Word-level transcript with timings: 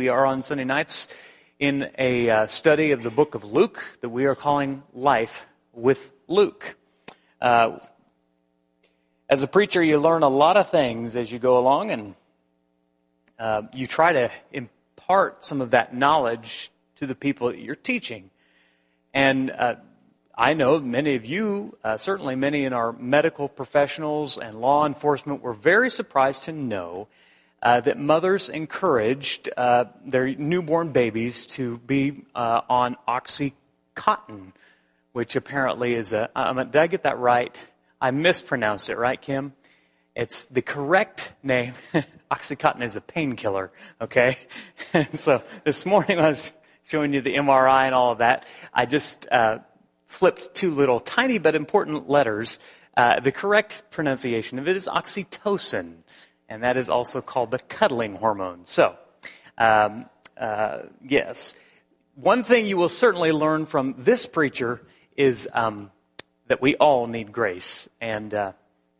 We 0.00 0.08
are 0.08 0.24
on 0.24 0.42
Sunday 0.42 0.64
nights 0.64 1.08
in 1.58 1.90
a 1.98 2.30
uh, 2.30 2.46
study 2.46 2.92
of 2.92 3.02
the 3.02 3.10
book 3.10 3.34
of 3.34 3.44
Luke 3.44 3.84
that 4.00 4.08
we 4.08 4.24
are 4.24 4.34
calling 4.34 4.82
Life 4.94 5.46
with 5.74 6.10
Luke. 6.26 6.74
Uh, 7.38 7.80
as 9.28 9.42
a 9.42 9.46
preacher, 9.46 9.82
you 9.82 9.98
learn 9.98 10.22
a 10.22 10.28
lot 10.30 10.56
of 10.56 10.70
things 10.70 11.16
as 11.16 11.30
you 11.30 11.38
go 11.38 11.58
along, 11.58 11.90
and 11.90 12.14
uh, 13.38 13.60
you 13.74 13.86
try 13.86 14.14
to 14.14 14.30
impart 14.54 15.44
some 15.44 15.60
of 15.60 15.72
that 15.72 15.94
knowledge 15.94 16.70
to 16.94 17.06
the 17.06 17.14
people 17.14 17.48
that 17.48 17.58
you're 17.58 17.74
teaching. 17.74 18.30
And 19.12 19.50
uh, 19.50 19.74
I 20.34 20.54
know 20.54 20.80
many 20.80 21.14
of 21.16 21.26
you, 21.26 21.76
uh, 21.84 21.98
certainly 21.98 22.36
many 22.36 22.64
in 22.64 22.72
our 22.72 22.94
medical 22.94 23.50
professionals 23.50 24.38
and 24.38 24.62
law 24.62 24.86
enforcement, 24.86 25.42
were 25.42 25.52
very 25.52 25.90
surprised 25.90 26.44
to 26.44 26.52
know 26.52 27.08
uh, 27.62 27.80
that 27.80 27.98
mothers 27.98 28.48
encouraged 28.48 29.50
uh, 29.56 29.84
their 30.06 30.34
newborn 30.34 30.92
babies 30.92 31.46
to 31.46 31.78
be 31.78 32.24
uh, 32.34 32.62
on 32.68 32.96
Oxycontin, 33.06 34.52
which 35.12 35.36
apparently 35.36 35.94
is 35.94 36.12
a. 36.12 36.30
Did 36.34 36.76
I 36.76 36.86
get 36.86 37.02
that 37.02 37.18
right? 37.18 37.56
I 38.00 38.10
mispronounced 38.12 38.88
it, 38.88 38.96
right, 38.96 39.20
Kim? 39.20 39.52
It's 40.16 40.44
the 40.44 40.62
correct 40.62 41.32
name. 41.42 41.74
Oxycontin 42.30 42.82
is 42.82 42.96
a 42.96 43.00
painkiller, 43.00 43.72
okay? 44.00 44.36
and 44.92 45.18
so 45.18 45.42
this 45.64 45.84
morning 45.84 46.18
I 46.18 46.28
was 46.28 46.52
showing 46.84 47.12
you 47.12 47.20
the 47.20 47.34
MRI 47.34 47.82
and 47.82 47.94
all 47.94 48.12
of 48.12 48.18
that. 48.18 48.46
I 48.72 48.86
just 48.86 49.28
uh, 49.30 49.58
flipped 50.06 50.54
two 50.54 50.72
little 50.72 50.98
tiny 50.98 51.38
but 51.38 51.54
important 51.54 52.08
letters. 52.08 52.58
Uh, 52.96 53.20
the 53.20 53.32
correct 53.32 53.82
pronunciation 53.90 54.58
of 54.58 54.66
it 54.66 54.76
is 54.76 54.88
oxytocin 54.88 55.96
and 56.50 56.64
that 56.64 56.76
is 56.76 56.90
also 56.90 57.22
called 57.22 57.52
the 57.52 57.60
cuddling 57.60 58.16
hormone. 58.16 58.62
So, 58.64 58.96
um, 59.56 60.06
uh, 60.36 60.80
yes. 61.06 61.54
One 62.16 62.42
thing 62.42 62.66
you 62.66 62.76
will 62.76 62.88
certainly 62.88 63.30
learn 63.30 63.64
from 63.64 63.94
this 63.96 64.26
preacher 64.26 64.82
is 65.16 65.48
um, 65.54 65.92
that 66.48 66.60
we 66.60 66.74
all 66.76 67.06
need 67.06 67.30
grace. 67.30 67.88
And 68.00 68.34
uh, 68.34 68.52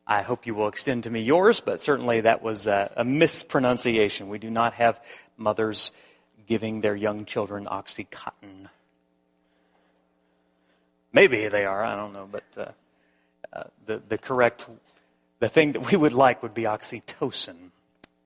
I 0.06 0.22
hope 0.22 0.46
you 0.46 0.54
will 0.54 0.68
extend 0.68 1.04
to 1.04 1.10
me 1.10 1.20
yours, 1.20 1.58
but 1.58 1.80
certainly 1.80 2.20
that 2.20 2.40
was 2.40 2.68
a, 2.68 2.92
a 2.96 3.04
mispronunciation. 3.04 4.28
We 4.28 4.38
do 4.38 4.50
not 4.50 4.74
have 4.74 5.00
mothers 5.36 5.92
giving 6.46 6.80
their 6.80 6.94
young 6.94 7.24
children 7.24 7.66
Oxycontin. 7.66 8.68
Maybe 11.12 11.48
they 11.48 11.64
are, 11.64 11.84
I 11.84 11.96
don't 11.96 12.12
know, 12.12 12.28
but 12.30 12.44
uh, 12.56 12.66
uh, 13.52 13.64
the, 13.86 14.02
the 14.08 14.18
correct 14.18 14.68
the 15.40 15.48
thing 15.48 15.72
that 15.72 15.90
we 15.90 15.96
would 15.96 16.12
like 16.12 16.42
would 16.42 16.54
be 16.54 16.64
oxytocin. 16.64 17.56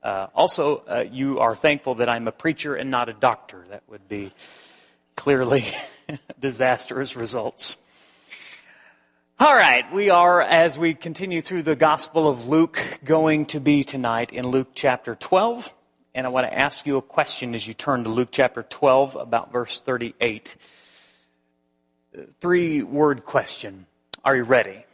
Uh, 0.02 0.26
also, 0.34 0.82
uh, 0.88 1.04
you 1.10 1.38
are 1.38 1.56
thankful 1.56 1.94
that 1.96 2.08
I'm 2.08 2.28
a 2.28 2.32
preacher 2.32 2.74
and 2.74 2.90
not 2.90 3.08
a 3.08 3.14
doctor. 3.14 3.64
That 3.70 3.82
would 3.88 4.06
be 4.08 4.32
clearly 5.16 5.64
disastrous 6.40 7.16
results. 7.16 7.78
All 9.40 9.54
right, 9.54 9.90
we 9.92 10.10
are, 10.10 10.40
as 10.42 10.78
we 10.78 10.94
continue 10.94 11.40
through 11.40 11.62
the 11.62 11.74
Gospel 11.74 12.28
of 12.28 12.46
Luke, 12.46 12.80
going 13.04 13.46
to 13.46 13.60
be 13.60 13.82
tonight 13.82 14.32
in 14.32 14.48
Luke 14.48 14.68
chapter 14.74 15.14
12. 15.14 15.72
And 16.14 16.26
I 16.26 16.30
want 16.30 16.46
to 16.46 16.54
ask 16.54 16.86
you 16.86 16.98
a 16.98 17.02
question 17.02 17.54
as 17.54 17.66
you 17.66 17.74
turn 17.74 18.04
to 18.04 18.10
Luke 18.10 18.28
chapter 18.30 18.62
12, 18.62 19.16
about 19.16 19.50
verse 19.52 19.80
38. 19.80 20.54
Three 22.40 22.82
word 22.82 23.24
question 23.24 23.86
Are 24.24 24.36
you 24.36 24.44
ready? 24.44 24.84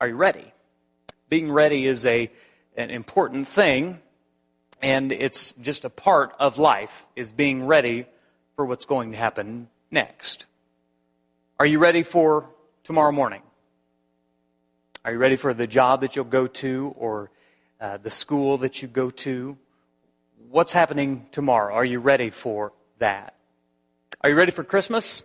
Are 0.00 0.08
you 0.08 0.16
ready? 0.16 0.53
Being 1.34 1.50
ready 1.50 1.84
is 1.84 2.06
a, 2.06 2.30
an 2.76 2.90
important 2.90 3.48
thing, 3.48 3.98
and 4.80 5.10
it's 5.10 5.52
just 5.60 5.84
a 5.84 5.90
part 5.90 6.32
of 6.38 6.58
life, 6.58 7.08
is 7.16 7.32
being 7.32 7.66
ready 7.66 8.06
for 8.54 8.64
what's 8.64 8.86
going 8.86 9.10
to 9.10 9.18
happen 9.18 9.66
next. 9.90 10.46
Are 11.58 11.66
you 11.66 11.80
ready 11.80 12.04
for 12.04 12.48
tomorrow 12.84 13.10
morning? 13.10 13.42
Are 15.04 15.10
you 15.10 15.18
ready 15.18 15.34
for 15.34 15.52
the 15.52 15.66
job 15.66 16.02
that 16.02 16.14
you'll 16.14 16.24
go 16.24 16.46
to 16.46 16.94
or 16.96 17.32
uh, 17.80 17.96
the 17.96 18.10
school 18.10 18.58
that 18.58 18.80
you 18.80 18.86
go 18.86 19.10
to? 19.10 19.58
What's 20.50 20.72
happening 20.72 21.26
tomorrow? 21.32 21.74
Are 21.74 21.84
you 21.84 21.98
ready 21.98 22.30
for 22.30 22.72
that? 22.98 23.34
Are 24.20 24.30
you 24.30 24.36
ready 24.36 24.52
for 24.52 24.62
Christmas? 24.62 25.24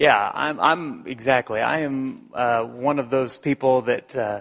Yeah, 0.00 0.32
I'm, 0.32 0.58
I'm 0.58 1.06
exactly. 1.06 1.60
I 1.60 1.80
am 1.80 2.30
uh, 2.32 2.62
one 2.62 2.98
of 2.98 3.10
those 3.10 3.36
people 3.36 3.82
that 3.82 4.16
uh, 4.16 4.40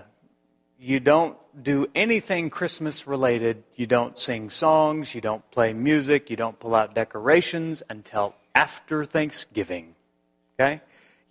you 0.80 1.02
don't 1.02 1.38
do 1.62 1.86
anything 1.94 2.50
Christmas 2.50 3.06
related. 3.06 3.62
You 3.76 3.86
don't 3.86 4.18
sing 4.18 4.50
songs, 4.50 5.14
you 5.14 5.20
don't 5.20 5.44
play 5.52 5.74
music, 5.74 6.30
you 6.30 6.38
don't 6.38 6.58
pull 6.58 6.74
out 6.74 6.96
decorations 6.96 7.84
until 7.90 8.36
after 8.56 9.04
Thanksgiving. 9.04 9.96
Okay? 10.58 10.80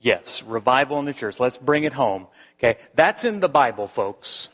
Yes, 0.02 0.42
revival 0.42 0.98
in 0.98 1.06
the 1.06 1.14
church. 1.14 1.40
Let's 1.40 1.56
bring 1.56 1.84
it 1.84 1.94
home. 1.94 2.26
Okay? 2.58 2.78
That's 2.94 3.24
in 3.24 3.40
the 3.40 3.48
Bible, 3.48 3.88
folks. 3.88 4.50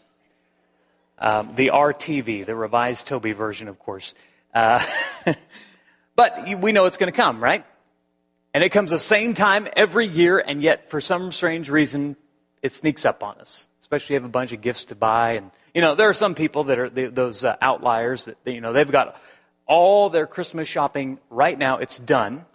Um, 1.19 1.57
the 1.57 1.73
RTV, 1.75 2.47
the 2.47 2.55
revised 2.55 3.09
Toby 3.09 3.33
version, 3.33 3.67
of 3.67 3.81
course. 3.81 4.15
Uh, 4.55 4.81
but 6.15 6.61
we 6.61 6.71
know 6.71 6.87
it's 6.87 6.97
going 6.97 7.13
to 7.13 7.17
come, 7.17 7.43
right? 7.43 7.67
And 8.55 8.63
it 8.63 8.71
comes 8.71 8.93
the 8.93 9.01
same 9.01 9.35
time 9.35 9.67
every 9.77 10.07
year, 10.07 10.39
and 10.39 10.63
yet 10.63 10.89
for 10.89 11.01
some 11.01 11.33
strange 11.33 11.69
reason, 11.69 12.17
it 12.63 12.73
sneaks 12.73 13.05
up 13.05 13.25
on 13.25 13.37
us. 13.39 13.69
Especially 13.81 14.15
if 14.15 14.21
you 14.21 14.23
have 14.23 14.25
a 14.25 14.33
bunch 14.33 14.53
of 14.53 14.61
gifts 14.61 14.85
to 14.85 14.95
buy. 14.95 15.33
And, 15.33 15.51
you 15.75 15.83
know, 15.83 15.97
there 15.97 16.09
are 16.09 16.15
some 16.15 16.37
people 16.37 16.65
that 16.65 16.79
are 16.79 16.89
they, 16.89 17.07
those 17.07 17.45
uh, 17.45 17.57
outliers 17.61 18.27
that, 18.27 18.39
you 18.47 18.61
know, 18.61 18.73
they've 18.73 18.91
got 18.91 19.21
all 19.67 20.09
their 20.09 20.27
Christmas 20.27 20.69
shopping 20.69 21.19
right 21.31 21.59
now. 21.59 21.79
It's 21.79 21.99
done. 21.99 22.47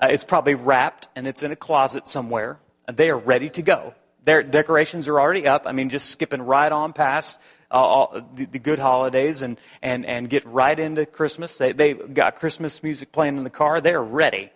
Uh, 0.00 0.08
it's 0.10 0.24
probably 0.24 0.54
wrapped 0.54 1.08
and 1.14 1.28
it's 1.28 1.42
in 1.42 1.52
a 1.52 1.56
closet 1.56 2.08
somewhere. 2.08 2.58
They 2.92 3.10
are 3.10 3.18
ready 3.18 3.50
to 3.50 3.62
go. 3.62 3.94
Their 4.24 4.42
decorations 4.42 5.08
are 5.08 5.20
already 5.20 5.46
up. 5.46 5.66
I 5.66 5.72
mean, 5.72 5.90
just 5.90 6.10
skipping 6.10 6.42
right 6.42 6.72
on 6.72 6.92
past 6.92 7.38
uh, 7.70 7.74
all, 7.74 8.22
the, 8.34 8.46
the, 8.46 8.58
good 8.58 8.78
holidays 8.78 9.42
and, 9.42 9.58
and, 9.82 10.04
and 10.04 10.28
get 10.28 10.44
right 10.44 10.78
into 10.78 11.06
Christmas. 11.06 11.58
They, 11.58 11.72
they 11.72 11.94
got 11.94 12.36
Christmas 12.36 12.82
music 12.82 13.12
playing 13.12 13.36
in 13.36 13.44
the 13.44 13.50
car. 13.50 13.80
They're 13.80 14.02
ready. 14.02 14.50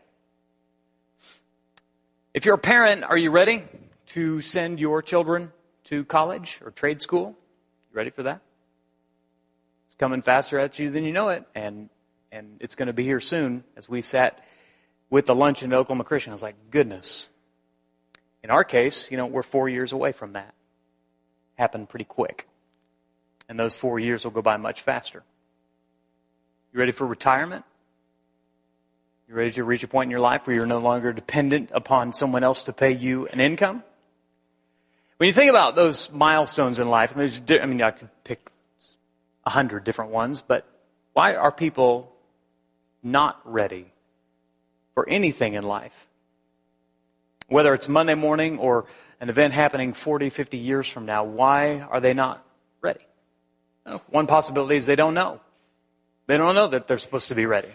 If 2.36 2.44
you're 2.44 2.56
a 2.56 2.58
parent, 2.58 3.02
are 3.02 3.16
you 3.16 3.30
ready 3.30 3.64
to 4.08 4.42
send 4.42 4.78
your 4.78 5.00
children 5.00 5.52
to 5.84 6.04
college 6.04 6.60
or 6.62 6.70
trade 6.70 7.00
school? 7.00 7.34
You 7.90 7.96
ready 7.96 8.10
for 8.10 8.24
that? 8.24 8.42
It's 9.86 9.94
coming 9.94 10.20
faster 10.20 10.58
at 10.58 10.78
you 10.78 10.90
than 10.90 11.04
you 11.04 11.14
know 11.14 11.30
it, 11.30 11.46
and 11.54 11.88
and 12.30 12.58
it's 12.60 12.74
going 12.74 12.88
to 12.88 12.92
be 12.92 13.04
here 13.04 13.20
soon. 13.20 13.64
As 13.74 13.88
we 13.88 14.02
sat 14.02 14.44
with 15.08 15.24
the 15.24 15.34
lunch 15.34 15.62
in 15.62 15.72
Oklahoma 15.72 16.04
Christian, 16.04 16.32
I 16.32 16.34
was 16.34 16.42
like, 16.42 16.56
goodness. 16.70 17.30
In 18.42 18.50
our 18.50 18.64
case, 18.64 19.10
you 19.10 19.16
know, 19.16 19.24
we're 19.24 19.42
four 19.42 19.70
years 19.70 19.94
away 19.94 20.12
from 20.12 20.34
that. 20.34 20.52
Happened 21.54 21.88
pretty 21.88 22.04
quick. 22.04 22.46
And 23.48 23.58
those 23.58 23.76
four 23.76 23.98
years 23.98 24.24
will 24.24 24.32
go 24.32 24.42
by 24.42 24.58
much 24.58 24.82
faster. 24.82 25.22
You 26.74 26.80
ready 26.80 26.92
for 26.92 27.06
retirement? 27.06 27.64
You 29.28 29.34
ready 29.34 29.50
to 29.52 29.64
reach 29.64 29.82
a 29.82 29.88
point 29.88 30.06
in 30.06 30.10
your 30.12 30.20
life 30.20 30.46
where 30.46 30.54
you're 30.54 30.66
no 30.66 30.78
longer 30.78 31.12
dependent 31.12 31.70
upon 31.74 32.12
someone 32.12 32.44
else 32.44 32.62
to 32.64 32.72
pay 32.72 32.92
you 32.92 33.26
an 33.26 33.40
income? 33.40 33.82
When 35.16 35.26
you 35.26 35.32
think 35.32 35.50
about 35.50 35.74
those 35.74 36.12
milestones 36.12 36.78
in 36.78 36.86
life, 36.86 37.16
I 37.16 37.66
mean, 37.66 37.82
I 37.82 37.90
could 37.90 38.08
pick 38.22 38.38
a 39.44 39.50
hundred 39.50 39.82
different 39.82 40.12
ones, 40.12 40.42
but 40.42 40.64
why 41.12 41.34
are 41.34 41.50
people 41.50 42.12
not 43.02 43.40
ready 43.44 43.86
for 44.94 45.08
anything 45.08 45.54
in 45.54 45.64
life? 45.64 46.06
Whether 47.48 47.74
it's 47.74 47.88
Monday 47.88 48.14
morning 48.14 48.58
or 48.58 48.86
an 49.20 49.28
event 49.28 49.54
happening 49.54 49.92
40, 49.92 50.30
50 50.30 50.56
years 50.56 50.88
from 50.88 51.04
now, 51.04 51.24
why 51.24 51.80
are 51.80 52.00
they 52.00 52.14
not 52.14 52.46
ready? 52.80 53.04
One 54.08 54.28
possibility 54.28 54.76
is 54.76 54.86
they 54.86 54.94
don't 54.94 55.14
know. 55.14 55.40
They 56.28 56.36
don't 56.36 56.54
know 56.54 56.68
that 56.68 56.86
they're 56.86 56.98
supposed 56.98 57.28
to 57.28 57.34
be 57.34 57.46
ready. 57.46 57.72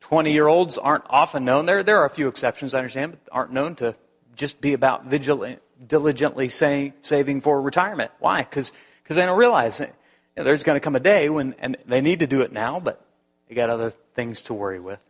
20 0.00 0.30
um, 0.30 0.34
year 0.34 0.46
olds 0.46 0.78
aren't 0.78 1.04
often 1.10 1.44
known. 1.44 1.66
There, 1.66 1.82
there 1.82 1.98
are 1.98 2.06
a 2.06 2.10
few 2.10 2.28
exceptions, 2.28 2.74
I 2.74 2.78
understand, 2.78 3.12
but 3.12 3.20
aren't 3.32 3.52
known 3.52 3.74
to 3.76 3.94
just 4.36 4.60
be 4.60 4.72
about 4.72 5.06
vigilant, 5.06 5.60
diligently 5.86 6.48
say, 6.48 6.94
saving 7.00 7.40
for 7.40 7.60
retirement. 7.60 8.10
Why? 8.18 8.42
Because 8.42 8.72
they 9.08 9.26
don't 9.26 9.38
realize 9.38 9.80
you 9.80 9.88
know, 10.36 10.44
there's 10.44 10.62
going 10.62 10.76
to 10.76 10.80
come 10.80 10.96
a 10.96 11.00
day 11.00 11.28
when, 11.28 11.54
and 11.58 11.76
they 11.86 12.00
need 12.00 12.20
to 12.20 12.26
do 12.26 12.40
it 12.40 12.52
now, 12.52 12.80
but 12.80 13.04
they 13.48 13.54
got 13.54 13.70
other 13.70 13.90
things 14.14 14.42
to 14.42 14.54
worry 14.54 14.80
with. 14.80 15.00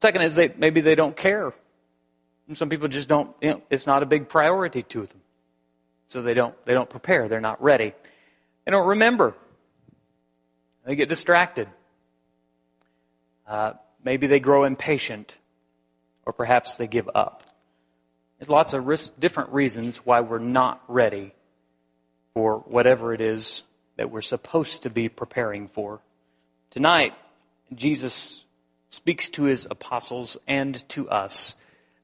Second 0.00 0.22
is 0.22 0.34
they, 0.34 0.52
maybe 0.56 0.80
they 0.80 0.94
don't 0.94 1.16
care. 1.16 1.52
Some 2.54 2.68
people 2.68 2.88
just 2.88 3.08
don't, 3.08 3.34
you 3.40 3.50
know, 3.50 3.62
it's 3.70 3.86
not 3.86 4.02
a 4.02 4.06
big 4.06 4.28
priority 4.28 4.82
to 4.82 5.06
them. 5.06 5.20
So 6.08 6.22
they 6.22 6.34
don't, 6.34 6.54
they 6.66 6.74
don't 6.74 6.90
prepare. 6.90 7.28
They're 7.28 7.40
not 7.40 7.62
ready. 7.62 7.94
They 8.64 8.70
don't 8.70 8.88
remember. 8.88 9.34
They 10.84 10.96
get 10.96 11.08
distracted. 11.08 11.68
Uh, 13.46 13.74
maybe 14.04 14.26
they 14.26 14.40
grow 14.40 14.64
impatient, 14.64 15.36
or 16.26 16.32
perhaps 16.32 16.76
they 16.76 16.86
give 16.86 17.08
up. 17.14 17.44
There's 18.38 18.48
lots 18.48 18.72
of 18.72 18.86
risk, 18.86 19.18
different 19.20 19.50
reasons 19.50 19.98
why 19.98 20.20
we're 20.20 20.38
not 20.38 20.82
ready 20.88 21.32
for 22.34 22.58
whatever 22.58 23.14
it 23.14 23.20
is 23.20 23.62
that 23.96 24.10
we're 24.10 24.20
supposed 24.20 24.82
to 24.82 24.90
be 24.90 25.08
preparing 25.08 25.68
for. 25.68 26.00
Tonight, 26.70 27.14
Jesus 27.74 28.44
speaks 28.90 29.28
to 29.30 29.44
his 29.44 29.66
apostles 29.70 30.38
and 30.48 30.88
to 30.90 31.08
us 31.08 31.54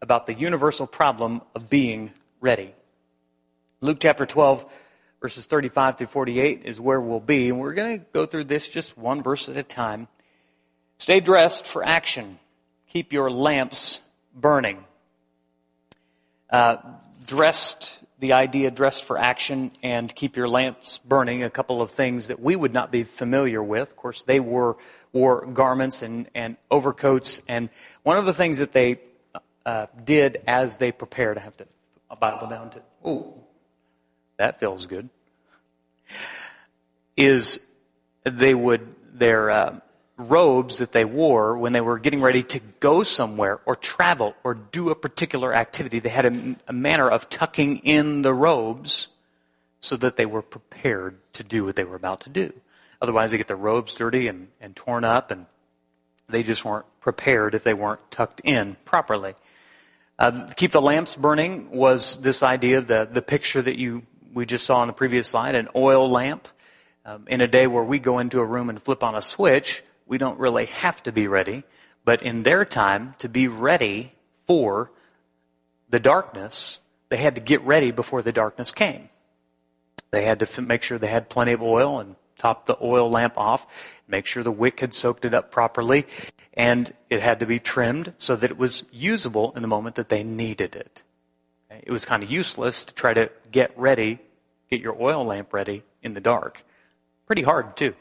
about 0.00 0.26
the 0.26 0.34
universal 0.34 0.86
problem 0.86 1.42
of 1.54 1.68
being 1.68 2.12
ready. 2.40 2.72
Luke 3.80 3.98
chapter 4.00 4.26
12, 4.26 4.64
verses 5.20 5.46
35 5.46 5.98
through 5.98 6.06
48 6.08 6.62
is 6.64 6.80
where 6.80 7.00
we'll 7.00 7.20
be, 7.20 7.48
and 7.48 7.58
we're 7.58 7.74
going 7.74 8.00
to 8.00 8.06
go 8.12 8.26
through 8.26 8.44
this 8.44 8.68
just 8.68 8.96
one 8.96 9.22
verse 9.22 9.48
at 9.48 9.56
a 9.56 9.62
time. 9.62 10.08
Stay 10.98 11.20
dressed 11.20 11.66
for 11.66 11.84
action. 11.84 12.38
Keep 12.88 13.12
your 13.12 13.30
lamps 13.30 14.00
burning. 14.34 14.84
Uh, 16.50 16.76
dressed, 17.26 17.98
the 18.18 18.32
idea 18.32 18.70
dressed 18.70 19.04
for 19.04 19.18
action 19.18 19.70
and 19.82 20.14
keep 20.14 20.36
your 20.36 20.48
lamps 20.48 20.98
burning, 20.98 21.42
a 21.42 21.50
couple 21.50 21.82
of 21.82 21.90
things 21.90 22.28
that 22.28 22.40
we 22.40 22.56
would 22.56 22.72
not 22.72 22.90
be 22.90 23.04
familiar 23.04 23.62
with. 23.62 23.90
Of 23.90 23.96
course, 23.96 24.24
they 24.24 24.40
were 24.40 24.76
wore 25.12 25.46
garments 25.46 26.02
and, 26.02 26.28
and 26.34 26.56
overcoats, 26.70 27.40
and 27.48 27.70
one 28.02 28.18
of 28.18 28.26
the 28.26 28.34
things 28.34 28.58
that 28.58 28.72
they 28.72 29.00
uh, 29.64 29.86
did 30.04 30.42
as 30.46 30.76
they 30.76 30.92
prepared, 30.92 31.38
I 31.38 31.42
have 31.42 31.56
to 31.58 31.66
Bible 32.20 32.48
down 32.48 32.70
to, 32.70 32.82
oh, 33.04 33.34
that 34.38 34.58
feels 34.58 34.86
good, 34.86 35.10
is 37.16 37.60
they 38.24 38.54
would, 38.54 38.94
their, 39.12 39.50
uh, 39.50 39.80
robes 40.18 40.78
that 40.78 40.90
they 40.90 41.04
wore 41.04 41.56
when 41.56 41.72
they 41.72 41.80
were 41.80 41.98
getting 41.98 42.20
ready 42.20 42.42
to 42.42 42.60
go 42.80 43.04
somewhere 43.04 43.60
or 43.64 43.76
travel 43.76 44.34
or 44.42 44.52
do 44.54 44.90
a 44.90 44.94
particular 44.94 45.54
activity. 45.54 46.00
They 46.00 46.08
had 46.08 46.26
a, 46.26 46.56
a, 46.66 46.72
manner 46.72 47.08
of 47.08 47.28
tucking 47.28 47.78
in 47.78 48.22
the 48.22 48.34
robes 48.34 49.08
so 49.80 49.96
that 49.96 50.16
they 50.16 50.26
were 50.26 50.42
prepared 50.42 51.16
to 51.34 51.44
do 51.44 51.64
what 51.64 51.76
they 51.76 51.84
were 51.84 51.94
about 51.94 52.22
to 52.22 52.30
do. 52.30 52.52
Otherwise, 53.00 53.30
they 53.30 53.38
get 53.38 53.46
their 53.46 53.56
robes 53.56 53.94
dirty 53.94 54.26
and, 54.26 54.48
and 54.60 54.74
torn 54.74 55.04
up, 55.04 55.30
and 55.30 55.46
they 56.28 56.42
just 56.42 56.64
weren't 56.64 56.86
prepared 57.00 57.54
if 57.54 57.62
they 57.62 57.74
weren't 57.74 58.00
tucked 58.10 58.40
in 58.42 58.76
properly. 58.84 59.34
Uh, 60.18 60.48
keep 60.56 60.72
the 60.72 60.80
lamps 60.80 61.14
burning 61.14 61.70
was 61.70 62.18
this 62.18 62.42
idea, 62.42 62.80
the, 62.80 63.08
the 63.08 63.22
picture 63.22 63.62
that 63.62 63.78
you 63.78 64.02
we 64.32 64.46
just 64.46 64.64
saw 64.64 64.78
on 64.78 64.88
the 64.88 64.92
previous 64.92 65.28
slide, 65.28 65.54
an 65.54 65.68
oil 65.74 66.10
lamp. 66.10 66.48
Um, 67.04 67.24
in 67.26 67.40
a 67.40 67.46
day 67.46 67.66
where 67.66 67.84
we 67.84 67.98
go 67.98 68.18
into 68.18 68.40
a 68.40 68.44
room 68.44 68.68
and 68.68 68.82
flip 68.82 69.02
on 69.02 69.14
a 69.14 69.22
switch, 69.22 69.82
we 70.06 70.18
don't 70.18 70.38
really 70.38 70.66
have 70.66 71.02
to 71.04 71.12
be 71.12 71.26
ready. 71.26 71.64
But 72.04 72.22
in 72.22 72.42
their 72.42 72.64
time, 72.64 73.14
to 73.18 73.28
be 73.28 73.48
ready 73.48 74.12
for 74.46 74.90
the 75.88 76.00
darkness, 76.00 76.80
they 77.08 77.16
had 77.16 77.34
to 77.36 77.40
get 77.40 77.62
ready 77.62 77.90
before 77.90 78.22
the 78.22 78.32
darkness 78.32 78.72
came. 78.72 79.08
They 80.10 80.24
had 80.24 80.40
to 80.40 80.62
make 80.62 80.82
sure 80.82 80.98
they 80.98 81.08
had 81.08 81.28
plenty 81.28 81.52
of 81.52 81.62
oil 81.62 82.00
and 82.00 82.16
top 82.38 82.66
the 82.66 82.76
oil 82.80 83.10
lamp 83.10 83.36
off, 83.36 83.66
make 84.06 84.24
sure 84.26 84.42
the 84.42 84.52
wick 84.52 84.80
had 84.80 84.94
soaked 84.94 85.24
it 85.24 85.34
up 85.34 85.50
properly, 85.50 86.06
and 86.54 86.92
it 87.10 87.20
had 87.20 87.40
to 87.40 87.46
be 87.46 87.58
trimmed 87.58 88.14
so 88.16 88.36
that 88.36 88.50
it 88.50 88.58
was 88.58 88.84
usable 88.90 89.52
in 89.54 89.62
the 89.62 89.68
moment 89.68 89.96
that 89.96 90.08
they 90.08 90.22
needed 90.22 90.76
it. 90.76 91.02
It 91.82 91.90
was 91.90 92.04
kind 92.04 92.22
of 92.22 92.30
useless 92.30 92.84
to 92.86 92.94
try 92.94 93.14
to 93.14 93.30
get 93.50 93.76
ready, 93.78 94.18
get 94.70 94.80
your 94.80 95.00
oil 95.00 95.24
lamp 95.24 95.52
ready 95.52 95.82
in 96.02 96.14
the 96.14 96.20
dark. 96.20 96.64
Pretty 97.26 97.42
hard, 97.42 97.76
too 97.76 97.94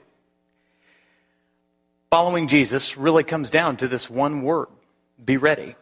following 2.10 2.48
Jesus 2.48 2.98
really 2.98 3.24
comes 3.24 3.52
down 3.52 3.78
to 3.78 3.88
this 3.88 4.10
one 4.10 4.42
word 4.42 4.68
be 5.24 5.38
ready. 5.38 5.76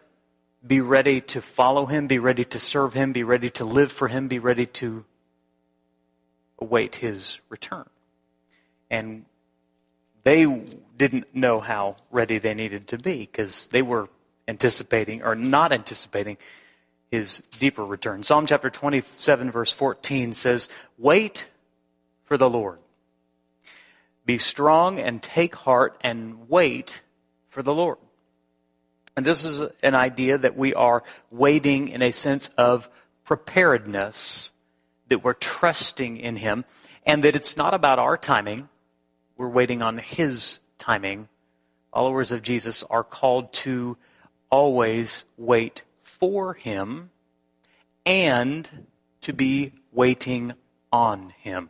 Be 0.66 0.82
ready 0.82 1.22
to 1.22 1.42
follow 1.42 1.86
him, 1.86 2.08
be 2.08 2.18
ready 2.18 2.44
to 2.46 2.60
serve 2.60 2.94
him, 2.94 3.12
be 3.12 3.24
ready 3.24 3.50
to 3.52 3.66
live 3.66 3.92
for 3.92 4.08
him, 4.08 4.28
be 4.28 4.40
ready 4.40 4.66
to 4.66 5.06
await 6.58 6.96
his 6.96 7.40
return. 7.50 7.88
And 8.90 9.26
they 10.24 10.46
didn't 10.98 11.36
know 11.36 11.60
how 11.60 11.98
ready 12.10 12.40
they 12.40 12.56
needed 12.56 12.88
to 12.88 12.98
be 12.98 13.20
because 13.20 13.68
they 13.68 13.84
were 13.84 14.10
anticipating 14.48 15.22
or 15.22 15.36
not 15.36 15.72
anticipating 15.72 16.38
his 17.12 17.42
deeper 17.60 17.86
return. 17.86 18.24
Psalm 18.24 18.46
chapter 18.46 18.70
27, 18.70 19.52
verse 19.52 19.72
14 19.72 20.34
says, 20.34 20.70
Wait 20.98 21.48
for 22.24 22.38
the 22.38 22.50
Lord. 22.50 22.80
Be 24.26 24.38
strong 24.38 25.00
and 25.00 25.22
take 25.22 25.56
heart 25.56 25.98
and 26.02 26.50
wait 26.50 27.02
for 27.48 27.62
the 27.62 27.74
Lord. 27.74 27.98
And 29.16 29.26
this 29.26 29.46
is 29.46 29.62
an 29.82 29.96
idea 29.96 30.38
that 30.38 30.58
we 30.58 30.74
are 30.74 31.04
waiting 31.32 31.88
in 31.90 32.02
a 32.02 32.12
sense 32.12 32.50
of 32.58 32.90
preparedness, 33.24 34.52
that 35.08 35.24
we're 35.24 35.34
trusting 35.34 36.18
in 36.18 36.36
Him, 36.36 36.66
and 37.06 37.24
that 37.24 37.36
it's 37.36 37.56
not 37.56 37.74
about 37.74 38.00
our 38.00 38.18
timing. 38.18 38.68
We're 39.38 39.48
waiting 39.48 39.82
on 39.82 40.00
His 40.00 40.60
timing. 40.78 41.30
Followers 41.94 42.32
of 42.32 42.42
Jesus 42.42 42.84
are 42.84 43.04
called 43.04 43.54
to 43.54 43.96
always 44.50 45.24
wait 45.38 45.84
for 46.20 46.54
Him 46.54 47.10
and 48.06 48.88
to 49.22 49.34
be 49.34 49.74
waiting 49.92 50.54
on 50.92 51.34
Him. 51.42 51.70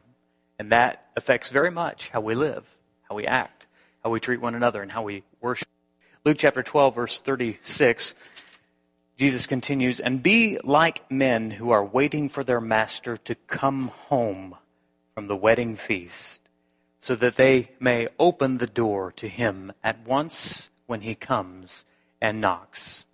And 0.59 0.71
that 0.71 1.07
affects 1.15 1.49
very 1.49 1.71
much 1.71 2.09
how 2.09 2.21
we 2.21 2.35
live, 2.35 2.65
how 3.09 3.15
we 3.15 3.25
act, 3.25 3.67
how 4.03 4.09
we 4.09 4.19
treat 4.19 4.41
one 4.41 4.55
another, 4.55 4.81
and 4.81 4.91
how 4.91 5.03
we 5.03 5.23
worship. 5.41 5.67
Luke 6.23 6.37
chapter 6.37 6.63
12, 6.63 6.95
verse 6.95 7.21
36, 7.21 8.15
Jesus 9.17 9.47
continues, 9.47 9.99
And 9.99 10.23
be 10.23 10.59
like 10.63 11.09
men 11.09 11.51
who 11.51 11.71
are 11.71 11.85
waiting 11.85 12.29
for 12.29 12.43
their 12.43 12.61
master 12.61 13.17
to 13.17 13.35
come 13.35 13.89
home 14.07 14.55
from 15.13 15.27
the 15.27 15.35
wedding 15.35 15.75
feast, 15.75 16.49
so 16.99 17.15
that 17.15 17.35
they 17.35 17.71
may 17.79 18.07
open 18.19 18.57
the 18.57 18.67
door 18.67 19.11
to 19.13 19.27
him 19.27 19.71
at 19.83 20.05
once 20.05 20.69
when 20.87 21.01
he 21.01 21.15
comes 21.15 21.85
and 22.21 22.41
knocks. 22.41 23.04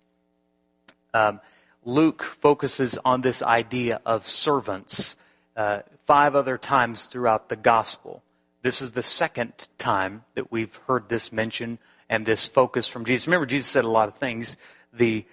Um, 1.14 1.40
Luke 1.84 2.22
focuses 2.22 2.98
on 3.04 3.20
this 3.20 3.42
idea 3.42 4.00
of 4.06 4.26
servants 4.26 5.16
uh, 5.56 5.80
five 6.06 6.34
other 6.34 6.56
times 6.56 7.06
throughout 7.06 7.48
the 7.48 7.56
gospel. 7.56 8.22
This 8.62 8.80
is 8.80 8.92
the 8.92 9.02
second 9.02 9.68
time 9.78 10.24
that 10.34 10.52
we've 10.52 10.74
heard 10.86 11.08
this 11.08 11.32
mention 11.32 11.78
and 12.08 12.24
this 12.24 12.46
focus 12.46 12.86
from 12.86 13.04
Jesus. 13.04 13.26
Remember, 13.26 13.46
Jesus 13.46 13.68
said 13.68 13.84
a 13.84 13.90
lot 13.90 14.08
of 14.08 14.16
things. 14.16 14.56
The 14.92 15.24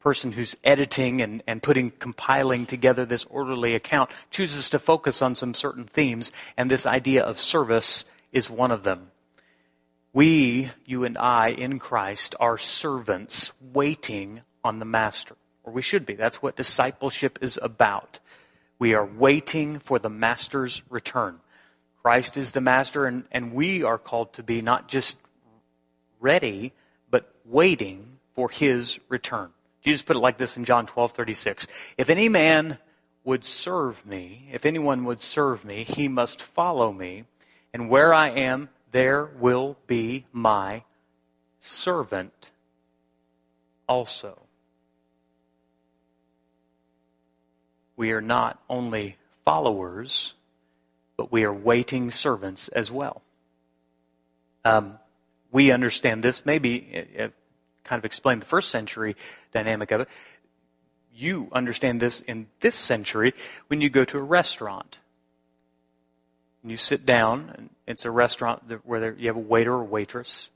person 0.00 0.32
who's 0.32 0.56
editing 0.64 1.22
and, 1.22 1.42
and 1.46 1.62
putting, 1.62 1.90
compiling 1.92 2.66
together 2.66 3.06
this 3.06 3.24
orderly 3.24 3.74
account 3.74 4.10
chooses 4.30 4.68
to 4.70 4.78
focus 4.78 5.22
on 5.22 5.34
some 5.34 5.54
certain 5.54 5.84
themes, 5.84 6.30
and 6.58 6.70
this 6.70 6.84
idea 6.84 7.22
of 7.22 7.40
service 7.40 8.04
is 8.32 8.50
one 8.50 8.70
of 8.70 8.82
them. 8.82 9.10
We, 10.12 10.70
you 10.84 11.04
and 11.04 11.16
I, 11.16 11.48
in 11.48 11.78
Christ, 11.78 12.34
are 12.38 12.58
servants 12.58 13.52
waiting 13.60 14.42
on 14.64 14.78
the 14.78 14.86
Master. 14.86 15.36
Or 15.62 15.72
we 15.72 15.82
should 15.82 16.04
be. 16.04 16.14
That's 16.14 16.42
what 16.42 16.56
discipleship 16.56 17.38
is 17.40 17.58
about. 17.62 18.18
We 18.78 18.94
are 18.94 19.06
waiting 19.06 19.78
for 19.78 19.98
the 19.98 20.10
Master's 20.10 20.82
return. 20.90 21.38
Christ 22.02 22.36
is 22.36 22.52
the 22.52 22.60
Master, 22.60 23.06
and, 23.06 23.24
and 23.30 23.52
we 23.52 23.82
are 23.82 23.98
called 23.98 24.32
to 24.34 24.42
be 24.42 24.60
not 24.60 24.88
just 24.88 25.16
ready, 26.20 26.72
but 27.10 27.32
waiting 27.44 28.18
for 28.34 28.50
His 28.50 28.98
return. 29.08 29.50
Jesus 29.80 30.02
put 30.02 30.16
it 30.16 30.20
like 30.20 30.38
this 30.38 30.56
in 30.56 30.64
John 30.64 30.86
12 30.86 31.12
36. 31.12 31.66
If 31.96 32.10
any 32.10 32.28
man 32.28 32.78
would 33.24 33.44
serve 33.44 34.04
me, 34.04 34.48
if 34.52 34.66
anyone 34.66 35.04
would 35.04 35.20
serve 35.20 35.64
me, 35.64 35.84
he 35.84 36.08
must 36.08 36.42
follow 36.42 36.92
me, 36.92 37.24
and 37.72 37.88
where 37.88 38.12
I 38.12 38.28
am, 38.28 38.68
there 38.92 39.24
will 39.24 39.76
be 39.86 40.26
my 40.32 40.84
servant 41.58 42.50
also. 43.88 44.43
We 47.96 48.12
are 48.12 48.20
not 48.20 48.62
only 48.68 49.16
followers, 49.44 50.34
but 51.16 51.30
we 51.30 51.44
are 51.44 51.52
waiting 51.52 52.10
servants 52.10 52.68
as 52.68 52.90
well. 52.90 53.22
Um, 54.64 54.98
we 55.52 55.70
understand 55.70 56.22
this. 56.22 56.44
Maybe 56.44 57.06
uh, 57.18 57.24
uh, 57.24 57.28
kind 57.84 57.98
of 57.98 58.04
explain 58.04 58.40
the 58.40 58.46
first 58.46 58.70
century 58.70 59.16
dynamic 59.52 59.90
of 59.90 60.02
it. 60.02 60.08
You 61.14 61.48
understand 61.52 62.00
this 62.00 62.22
in 62.22 62.48
this 62.60 62.74
century 62.74 63.34
when 63.68 63.80
you 63.80 63.88
go 63.88 64.04
to 64.04 64.18
a 64.18 64.22
restaurant. 64.22 64.98
And 66.62 66.70
you 66.70 66.76
sit 66.76 67.06
down, 67.06 67.52
and 67.54 67.70
it's 67.86 68.04
a 68.04 68.10
restaurant 68.10 68.62
where 68.84 69.14
you 69.14 69.28
have 69.28 69.36
a 69.36 69.40
waiter 69.40 69.74
or 69.74 69.84
waitress, 69.84 70.50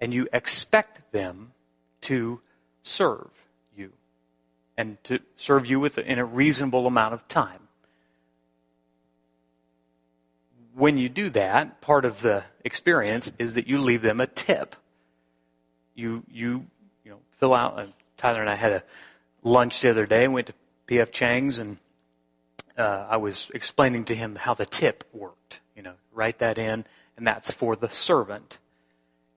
and 0.00 0.12
you 0.12 0.26
expect 0.32 1.12
them 1.12 1.52
to 2.02 2.40
serve 2.82 3.30
and 4.80 4.96
to 5.04 5.18
serve 5.36 5.66
you 5.66 5.78
with 5.78 5.98
in 5.98 6.18
a 6.18 6.24
reasonable 6.24 6.86
amount 6.86 7.12
of 7.12 7.28
time. 7.28 7.68
When 10.74 10.96
you 10.96 11.10
do 11.10 11.28
that, 11.30 11.82
part 11.82 12.06
of 12.06 12.22
the 12.22 12.44
experience 12.64 13.30
is 13.38 13.56
that 13.56 13.66
you 13.66 13.78
leave 13.78 14.00
them 14.00 14.22
a 14.22 14.26
tip. 14.26 14.74
You 15.94 16.24
you 16.32 16.64
you 17.04 17.10
know 17.10 17.18
fill 17.32 17.52
out. 17.52 17.78
Uh, 17.78 17.86
Tyler 18.16 18.40
and 18.40 18.48
I 18.48 18.54
had 18.54 18.72
a 18.72 18.82
lunch 19.42 19.82
the 19.82 19.90
other 19.90 20.06
day. 20.06 20.26
Went 20.28 20.46
to 20.46 20.54
P.F. 20.86 21.10
Chang's 21.10 21.58
and 21.58 21.76
uh, 22.78 23.06
I 23.10 23.18
was 23.18 23.50
explaining 23.52 24.06
to 24.06 24.14
him 24.14 24.34
how 24.34 24.54
the 24.54 24.64
tip 24.64 25.04
worked. 25.12 25.60
You 25.76 25.82
know, 25.82 25.94
write 26.14 26.38
that 26.38 26.56
in, 26.56 26.86
and 27.18 27.26
that's 27.26 27.50
for 27.50 27.76
the 27.76 27.90
servant. 27.90 28.58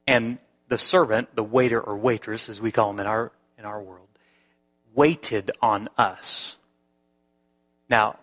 And 0.08 0.38
the 0.70 0.78
servant, 0.78 1.36
the 1.36 1.44
waiter 1.44 1.82
or 1.82 1.98
waitress, 1.98 2.48
as 2.48 2.62
we 2.62 2.72
call 2.72 2.94
them 2.94 3.02
in 3.02 3.08
our 3.08 3.34
in 3.58 3.66
our 3.66 3.82
world, 3.82 4.08
waited 4.94 5.52
on 5.62 5.90
us. 5.98 6.58
Now, 7.90 8.20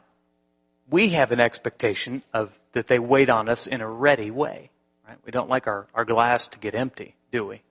we 0.89 1.11
have 1.11 1.33
an 1.33 1.41
expectation 1.41 2.23
of 2.33 2.59
that 2.73 2.87
they 2.87 2.99
wait 2.99 3.29
on 3.29 3.49
us 3.49 3.67
in 3.67 3.81
a 3.81 3.89
ready 3.89 4.31
way. 4.31 4.71
Right? 5.07 5.19
We 5.25 5.33
don't 5.33 5.49
like 5.49 5.67
our, 5.67 5.87
our 5.95 6.05
glass 6.05 6.49
to 6.49 6.59
get 6.59 6.75
empty, 6.75 7.17
do 7.33 7.47
we? 7.47 7.62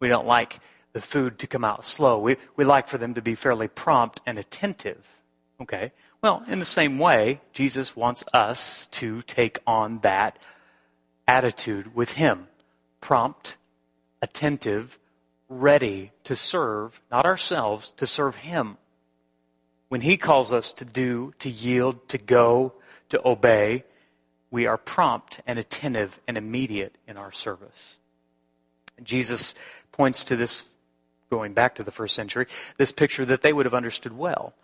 We 0.00 0.08
don't 0.08 0.26
like 0.26 0.60
the 0.92 1.00
food 1.00 1.38
to 1.38 1.46
come 1.46 1.64
out 1.64 1.84
slow. 1.84 2.18
We, 2.18 2.36
we 2.56 2.64
like 2.64 2.88
for 2.88 2.98
them 2.98 3.14
to 3.14 3.22
be 3.22 3.34
fairly 3.34 3.68
prompt 3.68 4.20
and 4.26 4.38
attentive. 4.38 5.04
Okay? 5.60 5.92
Well, 6.22 6.42
in 6.48 6.58
the 6.58 6.64
same 6.64 6.98
way, 6.98 7.40
Jesus 7.52 7.96
wants 7.96 8.24
us 8.32 8.86
to 8.88 9.22
take 9.22 9.58
on 9.66 10.00
that 10.00 10.38
attitude 11.26 11.94
with 11.94 12.12
Him. 12.12 12.48
Prompt, 13.00 13.56
attentive, 14.20 14.98
ready 15.48 16.12
to 16.24 16.36
serve, 16.36 17.00
not 17.10 17.26
ourselves, 17.26 17.90
to 17.92 18.06
serve 18.06 18.36
Him. 18.36 18.78
When 19.88 20.00
He 20.00 20.16
calls 20.16 20.52
us 20.52 20.72
to 20.72 20.84
do, 20.84 21.34
to 21.38 21.50
yield, 21.50 22.08
to 22.08 22.18
go, 22.18 22.74
to 23.08 23.28
obey, 23.28 23.84
we 24.50 24.66
are 24.66 24.78
prompt 24.78 25.40
and 25.46 25.58
attentive 25.58 26.20
and 26.26 26.36
immediate 26.36 26.96
in 27.06 27.16
our 27.16 27.32
service. 27.32 27.98
Jesus 29.02 29.54
points 29.92 30.24
to 30.24 30.36
this 30.36 30.64
going 31.30 31.52
back 31.52 31.74
to 31.74 31.82
the 31.82 31.90
first 31.90 32.14
century, 32.14 32.46
this 32.76 32.92
picture 32.92 33.24
that 33.24 33.42
they 33.42 33.52
would 33.52 33.66
have 33.66 33.74
understood 33.74 34.16
well. 34.16 34.54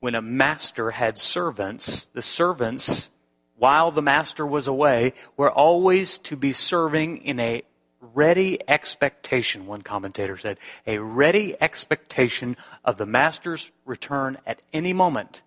When 0.00 0.14
a 0.14 0.22
master 0.22 0.90
had 0.90 1.16
servants, 1.16 2.06
the 2.06 2.22
servants, 2.22 3.08
while 3.56 3.92
the 3.92 4.02
master 4.02 4.44
was 4.44 4.66
away, 4.66 5.14
were 5.36 5.50
always 5.50 6.18
to 6.18 6.36
be 6.36 6.52
serving 6.52 7.18
in 7.18 7.38
a 7.38 7.62
ready 8.02 8.58
expectation, 8.68 9.66
one 9.66 9.82
commentator 9.82 10.36
said, 10.36 10.58
a 10.86 10.98
ready 10.98 11.56
expectation 11.60 12.56
of 12.84 12.96
the 12.96 13.06
master's 13.06 13.70
return 13.84 14.36
at 14.46 14.60
any 14.72 14.92
moment. 14.92 15.42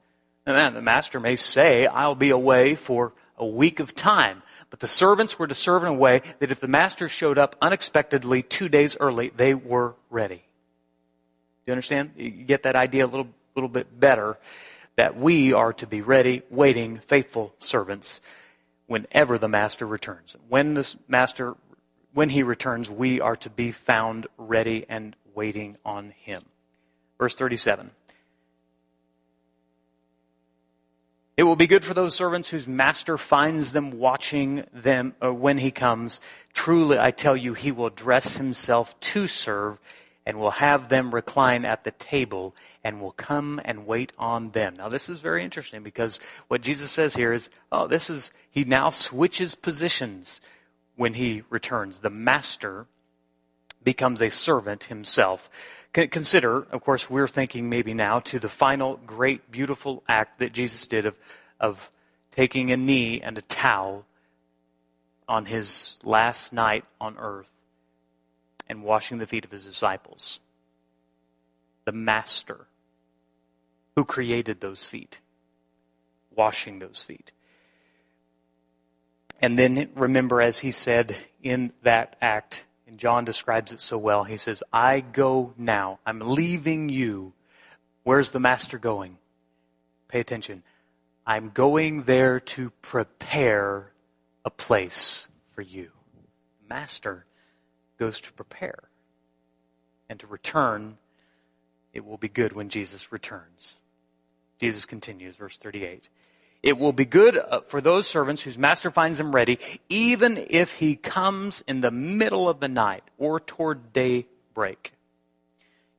Then 0.45 0.73
the 0.73 0.81
master 0.81 1.19
may 1.19 1.35
say, 1.35 1.85
I'll 1.85 2.15
be 2.15 2.29
away 2.29 2.75
for 2.75 3.13
a 3.37 3.45
week 3.45 3.79
of 3.79 3.95
time. 3.95 4.41
But 4.69 4.79
the 4.79 4.87
servants 4.87 5.37
were 5.37 5.47
to 5.47 5.55
serve 5.55 5.83
in 5.83 5.89
a 5.89 5.93
way 5.93 6.21
that 6.39 6.51
if 6.51 6.59
the 6.59 6.67
master 6.67 7.07
showed 7.07 7.37
up 7.37 7.55
unexpectedly 7.61 8.41
two 8.41 8.69
days 8.69 8.97
early, 8.99 9.31
they 9.35 9.53
were 9.53 9.95
ready. 10.09 10.35
Do 10.37 11.71
you 11.71 11.73
understand? 11.73 12.11
You 12.15 12.29
get 12.29 12.63
that 12.63 12.75
idea 12.75 13.05
a 13.05 13.07
little, 13.07 13.27
little 13.55 13.69
bit 13.69 13.99
better 13.99 14.37
that 14.97 15.17
we 15.17 15.53
are 15.53 15.73
to 15.73 15.87
be 15.87 16.01
ready, 16.01 16.41
waiting, 16.49 16.99
faithful 16.99 17.53
servants 17.59 18.21
whenever 18.87 19.37
the 19.37 19.47
master 19.47 19.87
returns. 19.87 20.35
When 20.47 20.73
the 20.75 20.95
master, 21.07 21.55
when 22.15 22.29
he 22.29 22.43
returns, 22.43 22.89
we 22.89 23.19
are 23.19 23.35
to 23.35 23.49
be 23.49 23.71
found 23.71 24.25
ready 24.37 24.85
and 24.87 25.17
waiting 25.35 25.75
on 25.85 26.11
him. 26.11 26.41
Verse 27.19 27.35
37. 27.35 27.91
It 31.35 31.43
will 31.43 31.57
be 31.57 31.67
good 31.67 31.83
for 31.83 31.93
those 31.93 32.15
servants 32.15 32.47
whose 32.47 32.69
master 32.69 33.17
finds 33.17 33.73
them 33.73 33.91
watching 33.91 34.63
them 34.71 35.13
uh, 35.21 35.33
when 35.33 35.57
he 35.57 35.71
comes. 35.71 36.21
Truly, 36.53 36.97
I 36.97 37.11
tell 37.11 37.35
you, 37.35 37.53
he 37.53 37.73
will 37.73 37.89
dress 37.89 38.37
himself 38.37 38.97
to 39.01 39.27
serve 39.27 39.77
and 40.25 40.39
will 40.39 40.51
have 40.51 40.87
them 40.87 41.13
recline 41.13 41.65
at 41.65 41.83
the 41.83 41.91
table 41.91 42.55
and 42.81 43.01
will 43.01 43.11
come 43.11 43.59
and 43.65 43.85
wait 43.85 44.13
on 44.17 44.51
them. 44.51 44.75
Now, 44.77 44.87
this 44.87 45.09
is 45.09 45.19
very 45.19 45.43
interesting 45.43 45.83
because 45.83 46.21
what 46.47 46.61
Jesus 46.61 46.91
says 46.91 47.13
here 47.13 47.33
is, 47.33 47.49
oh, 47.73 47.87
this 47.87 48.09
is, 48.09 48.31
he 48.49 48.63
now 48.63 48.89
switches 48.89 49.53
positions 49.53 50.39
when 50.95 51.15
he 51.15 51.43
returns. 51.49 51.99
The 51.99 52.09
master 52.09 52.87
becomes 53.83 54.21
a 54.21 54.29
servant 54.29 54.85
himself. 54.85 55.49
Consider, 55.93 56.63
of 56.71 56.81
course, 56.81 57.09
we're 57.09 57.27
thinking 57.27 57.69
maybe 57.69 57.93
now 57.93 58.19
to 58.19 58.39
the 58.39 58.49
final 58.49 58.99
great, 59.05 59.51
beautiful 59.51 60.03
act 60.09 60.39
that 60.39 60.51
Jesus 60.51 60.87
did 60.87 61.05
of, 61.05 61.17
of 61.59 61.91
taking 62.31 62.71
a 62.71 62.77
knee 62.77 63.21
and 63.21 63.37
a 63.37 63.41
towel 63.43 64.05
on 65.27 65.45
his 65.45 65.99
last 66.03 66.51
night 66.51 66.83
on 66.99 67.15
earth 67.17 67.51
and 68.67 68.83
washing 68.83 69.19
the 69.19 69.27
feet 69.27 69.45
of 69.45 69.51
his 69.51 69.65
disciples. 69.65 70.39
The 71.85 71.91
Master 71.91 72.67
who 73.95 74.03
created 74.03 74.59
those 74.59 74.87
feet, 74.87 75.19
washing 76.35 76.79
those 76.79 77.01
feet. 77.01 77.31
And 79.41 79.59
then 79.59 79.89
remember, 79.95 80.41
as 80.41 80.59
he 80.59 80.71
said 80.71 81.15
in 81.43 81.73
that 81.83 82.15
act, 82.21 82.65
and 82.87 82.97
John 82.97 83.25
describes 83.25 83.71
it 83.71 83.81
so 83.81 83.97
well. 83.97 84.23
He 84.23 84.37
says, 84.37 84.63
I 84.71 85.01
go 85.01 85.53
now. 85.57 85.99
I'm 86.05 86.19
leaving 86.19 86.89
you. 86.89 87.33
Where's 88.03 88.31
the 88.31 88.39
master 88.39 88.77
going? 88.77 89.17
Pay 90.07 90.19
attention. 90.19 90.63
I'm 91.25 91.49
going 91.49 92.03
there 92.03 92.39
to 92.39 92.69
prepare 92.81 93.91
a 94.45 94.49
place 94.49 95.27
for 95.51 95.61
you. 95.63 95.91
Master 96.69 97.25
goes 97.97 98.21
to 98.21 98.33
prepare 98.33 98.89
and 100.07 100.19
to 100.19 100.27
return. 100.27 100.97
It 101.93 102.05
will 102.05 102.17
be 102.17 102.29
good 102.29 102.53
when 102.53 102.69
Jesus 102.69 103.11
returns. 103.11 103.79
Jesus 104.59 104.85
continues, 104.85 105.35
verse 105.35 105.57
38. 105.57 106.09
It 106.65 106.79
will 106.79 106.93
be 106.93 107.05
good 107.05 107.37
uh, 107.37 107.61
for 107.61 107.79
those 107.79 108.07
servants 108.07 108.41
whose 108.41 108.57
master 108.57 108.89
finds 108.89 109.19
them 109.19 109.35
ready, 109.35 109.59
even 109.87 110.43
if 110.49 110.73
he 110.79 110.95
comes 110.95 111.63
in 111.67 111.81
the 111.81 111.91
middle 111.91 112.49
of 112.49 112.59
the 112.59 112.67
night 112.67 113.03
or 113.19 113.39
toward 113.39 113.93
daybreak. 113.93 114.93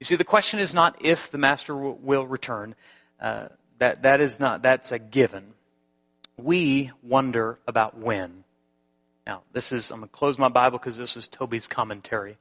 You 0.01 0.05
see, 0.05 0.17
the 0.17 0.25
question 0.25 0.59
is 0.59 0.75
not 0.75 0.97
if 1.01 1.31
the 1.31 1.39
master 1.39 1.77
will 1.77 2.27
return. 2.27 2.75
Uh, 3.21 3.47
that, 3.79 4.03
that 4.03 4.21
is 4.21 4.41
not, 4.41 4.63
that's 4.63 4.91
a 4.91 4.99
given. 4.99 5.55
We 6.37 6.91
wonder 7.01 7.61
about 7.69 7.97
when. 7.97 8.43
Now, 9.25 9.43
this 9.53 9.71
is, 9.71 9.93
I'm 9.93 10.01
going 10.01 10.09
to 10.09 10.13
close 10.13 10.37
my 10.37 10.49
Bible 10.49 10.79
because 10.79 10.97
this 10.97 11.17
is 11.17 11.29
Toby's 11.29 11.69
commentary. 11.69 12.39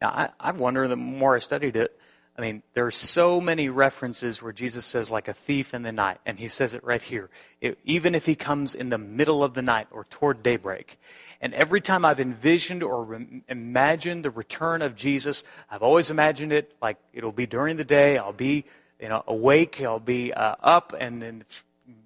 Now, 0.00 0.10
I, 0.10 0.28
I 0.38 0.52
wonder, 0.52 0.86
the 0.86 0.94
more 0.94 1.34
I 1.34 1.40
studied 1.40 1.74
it, 1.74 1.97
I 2.38 2.40
mean, 2.40 2.62
there 2.74 2.86
are 2.86 2.92
so 2.92 3.40
many 3.40 3.68
references 3.68 4.40
where 4.40 4.52
Jesus 4.52 4.86
says, 4.86 5.10
like 5.10 5.26
a 5.26 5.34
thief 5.34 5.74
in 5.74 5.82
the 5.82 5.90
night, 5.90 6.18
and 6.24 6.38
he 6.38 6.46
says 6.46 6.72
it 6.72 6.84
right 6.84 7.02
here. 7.02 7.30
It, 7.60 7.78
even 7.84 8.14
if 8.14 8.26
he 8.26 8.36
comes 8.36 8.76
in 8.76 8.90
the 8.90 8.98
middle 8.98 9.42
of 9.42 9.54
the 9.54 9.62
night 9.62 9.88
or 9.90 10.04
toward 10.04 10.44
daybreak. 10.44 11.00
And 11.40 11.52
every 11.52 11.80
time 11.80 12.04
I've 12.04 12.20
envisioned 12.20 12.84
or 12.84 13.02
re- 13.02 13.42
imagined 13.48 14.24
the 14.24 14.30
return 14.30 14.82
of 14.82 14.94
Jesus, 14.94 15.42
I've 15.68 15.82
always 15.82 16.10
imagined 16.10 16.52
it 16.52 16.72
like 16.80 16.98
it'll 17.12 17.32
be 17.32 17.46
during 17.46 17.76
the 17.76 17.84
day. 17.84 18.18
I'll 18.18 18.32
be, 18.32 18.64
you 19.00 19.08
know, 19.08 19.24
awake. 19.26 19.82
I'll 19.82 19.98
be 19.98 20.32
uh, 20.32 20.54
up, 20.62 20.94
and 20.98 21.20
then 21.20 21.44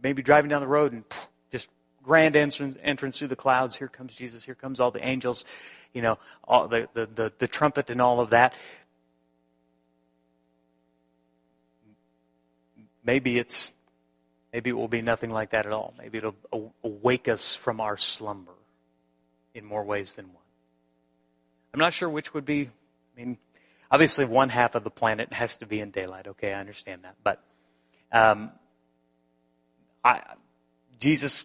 maybe 0.03 0.23
driving 0.23 0.49
down 0.49 0.63
the 0.63 0.67
road, 0.67 0.93
and 0.93 1.07
pff, 1.11 1.27
just 1.51 1.69
grand 2.03 2.37
entrance, 2.37 2.79
entrance 2.83 3.19
through 3.19 3.29
the 3.29 3.37
clouds. 3.37 3.77
Here 3.77 3.89
comes 3.89 4.15
Jesus. 4.17 4.45
Here 4.45 4.55
comes 4.55 4.81
all 4.81 4.91
the 4.91 5.07
angels. 5.07 5.45
You 5.93 6.01
know, 6.01 6.19
all 6.49 6.69
the, 6.69 6.89
the, 6.95 7.07
the, 7.07 7.33
the 7.39 7.49
trumpet 7.49 7.91
and 7.91 8.01
all 8.01 8.21
of 8.21 8.31
that. 8.31 8.55
Maybe 13.05 13.39
it's 13.39 13.73
maybe 14.53 14.71
it 14.71 14.75
will 14.75 14.89
be 14.89 15.03
nothing 15.03 15.31
like 15.31 15.51
that 15.51 15.67
at 15.67 15.73
all. 15.73 15.95
Maybe 15.99 16.19
it'll 16.19 16.75
awake 16.85 17.29
us 17.29 17.55
from 17.55 17.81
our 17.81 17.97
slumber 17.97 18.53
in 19.55 19.65
more 19.65 19.85
ways 19.85 20.15
than 20.15 20.27
one. 20.27 20.37
I'm 21.73 21.81
not 21.81 21.93
sure 21.93 22.09
which 22.09 22.35
would 22.35 22.45
be. 22.45 22.69
I 23.17 23.21
mean, 23.21 23.39
obviously, 23.91 24.25
one 24.25 24.51
half 24.51 24.75
of 24.75 24.85
the 24.85 24.91
planet 24.91 25.33
has 25.33 25.57
to 25.59 25.67
be 25.67 25.81
in 25.81 25.91
daylight. 25.91 26.27
Okay, 26.29 26.53
I 26.53 26.61
understand 26.61 27.05
that, 27.05 27.17
but 27.23 27.43
um, 28.13 28.51
I, 30.05 30.21
Jesus 31.01 31.45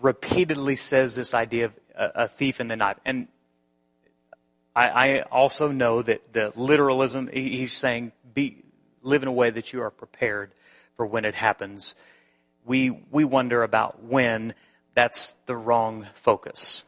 repeatedly 0.00 0.76
says 0.76 1.14
this 1.14 1.34
idea 1.34 1.66
of 1.66 1.72
a, 1.96 2.28
thief 2.28 2.60
in 2.60 2.68
the 2.68 2.76
night, 2.76 2.96
and 3.04 3.28
I, 4.74 4.88
I, 4.88 5.20
also 5.22 5.70
know 5.70 6.02
that 6.02 6.32
the 6.32 6.52
literalism. 6.56 7.28
He's 7.32 7.72
saying, 7.72 8.12
"Be 8.32 8.62
live 9.02 9.22
in 9.22 9.28
a 9.28 9.32
way 9.32 9.50
that 9.50 9.72
you 9.72 9.82
are 9.82 9.90
prepared." 9.90 10.52
For 10.96 11.06
when 11.06 11.24
it 11.24 11.34
happens. 11.34 11.94
We, 12.64 12.90
we 13.10 13.24
wonder 13.24 13.62
about 13.62 14.02
when. 14.02 14.54
That's 14.94 15.32
the 15.46 15.56
wrong 15.56 16.06
focus. 16.14 16.84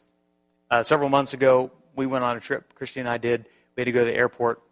Uh, 0.70 0.82
several 0.82 1.08
months 1.08 1.34
ago, 1.34 1.72
we 1.94 2.06
went 2.06 2.24
on 2.24 2.36
a 2.36 2.40
trip, 2.40 2.74
Christy 2.74 3.00
and 3.00 3.08
I 3.08 3.18
did. 3.18 3.46
We 3.74 3.80
had 3.80 3.86
to 3.86 3.92
go 3.92 4.00
to 4.00 4.06
the 4.06 4.16
airport. 4.16 4.62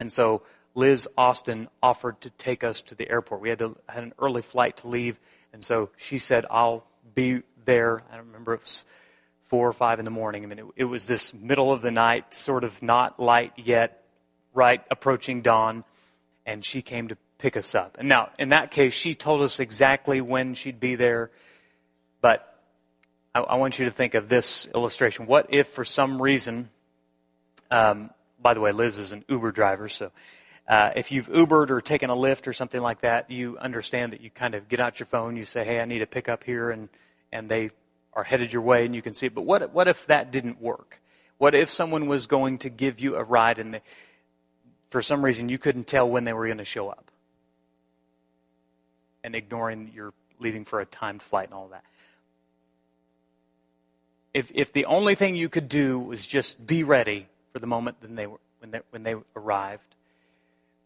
And 0.00 0.10
so 0.10 0.42
Liz 0.74 1.08
Austin 1.16 1.68
offered 1.82 2.20
to 2.22 2.30
take 2.30 2.64
us 2.64 2.82
to 2.82 2.94
the 2.94 3.08
airport. 3.08 3.40
We 3.40 3.48
had, 3.48 3.58
to, 3.60 3.76
had 3.88 4.04
an 4.04 4.12
early 4.18 4.42
flight 4.42 4.78
to 4.78 4.88
leave. 4.88 5.18
And 5.52 5.62
so 5.62 5.90
she 5.96 6.18
said, 6.18 6.46
I'll 6.50 6.86
be 7.14 7.42
there. 7.64 8.02
I 8.10 8.16
don't 8.16 8.26
remember, 8.26 8.54
it 8.54 8.60
was 8.60 8.84
four 9.46 9.66
or 9.66 9.72
five 9.72 9.98
in 9.98 10.04
the 10.04 10.10
morning. 10.10 10.44
I 10.44 10.46
mean, 10.46 10.58
it, 10.58 10.66
it 10.76 10.84
was 10.84 11.06
this 11.06 11.32
middle 11.34 11.72
of 11.72 11.82
the 11.82 11.90
night, 11.90 12.34
sort 12.34 12.64
of 12.64 12.82
not 12.82 13.18
light 13.18 13.52
yet, 13.56 14.04
right 14.54 14.82
approaching 14.90 15.42
dawn. 15.42 15.84
And 16.46 16.64
she 16.64 16.82
came 16.82 17.08
to 17.08 17.16
pick 17.38 17.56
us 17.56 17.74
up. 17.74 17.96
And 17.98 18.08
now, 18.08 18.30
in 18.38 18.50
that 18.50 18.70
case, 18.70 18.92
she 18.92 19.14
told 19.14 19.42
us 19.42 19.60
exactly 19.60 20.20
when 20.20 20.54
she'd 20.54 20.80
be 20.80 20.96
there, 20.96 21.30
but 22.20 22.60
I, 23.34 23.40
I 23.40 23.54
want 23.56 23.78
you 23.78 23.84
to 23.86 23.90
think 23.90 24.14
of 24.14 24.28
this 24.28 24.68
illustration. 24.74 25.26
What 25.26 25.46
if, 25.50 25.68
for 25.68 25.84
some 25.84 26.20
reason, 26.20 26.68
um, 27.70 28.10
by 28.40 28.54
the 28.54 28.60
way, 28.60 28.72
Liz 28.72 28.98
is 28.98 29.12
an 29.12 29.24
Uber 29.28 29.52
driver, 29.52 29.88
so 29.88 30.10
uh, 30.68 30.90
if 30.96 31.10
you've 31.10 31.28
Ubered 31.28 31.70
or 31.70 31.80
taken 31.80 32.10
a 32.10 32.16
Lyft 32.16 32.46
or 32.46 32.52
something 32.52 32.82
like 32.82 33.00
that, 33.00 33.30
you 33.30 33.56
understand 33.58 34.12
that 34.12 34.20
you 34.20 34.30
kind 34.30 34.54
of 34.54 34.68
get 34.68 34.80
out 34.80 35.00
your 35.00 35.06
phone, 35.06 35.36
you 35.36 35.44
say, 35.44 35.64
"Hey, 35.64 35.80
I 35.80 35.86
need 35.86 36.02
a 36.02 36.06
pickup 36.06 36.44
here," 36.44 36.70
and 36.70 36.90
and 37.32 37.48
they 37.48 37.70
are 38.12 38.22
headed 38.22 38.52
your 38.52 38.62
way, 38.62 38.84
and 38.84 38.94
you 38.94 39.00
can 39.00 39.14
see 39.14 39.26
it. 39.26 39.34
But 39.34 39.42
what 39.42 39.72
what 39.72 39.88
if 39.88 40.06
that 40.06 40.30
didn't 40.30 40.60
work? 40.60 41.00
What 41.38 41.54
if 41.54 41.70
someone 41.70 42.06
was 42.06 42.26
going 42.26 42.58
to 42.58 42.68
give 42.68 43.00
you 43.00 43.16
a 43.16 43.22
ride, 43.22 43.58
and 43.58 43.74
they, 43.74 43.80
for 44.90 45.00
some 45.00 45.24
reason 45.24 45.48
you 45.48 45.56
couldn't 45.56 45.86
tell 45.86 46.08
when 46.08 46.24
they 46.24 46.34
were 46.34 46.46
going 46.46 46.58
to 46.58 46.66
show 46.66 46.90
up, 46.90 47.10
and 49.28 49.36
ignoring 49.36 49.92
your 49.94 50.12
leaving 50.40 50.64
for 50.64 50.80
a 50.80 50.86
timed 50.86 51.22
flight 51.22 51.48
and 51.48 51.54
all 51.54 51.68
that? 51.68 51.84
If 54.34 54.50
if 54.54 54.72
the 54.72 54.86
only 54.86 55.14
thing 55.14 55.36
you 55.36 55.48
could 55.48 55.68
do 55.68 55.98
was 55.98 56.26
just 56.26 56.66
be 56.66 56.82
ready 56.82 57.28
for 57.52 57.58
the 57.58 57.66
moment 57.66 57.98
when 58.00 58.14
they 58.14 58.26
were 58.26 58.40
when 58.60 58.70
they 58.70 58.80
when 58.90 59.02
they 59.02 59.14
arrived 59.36 59.94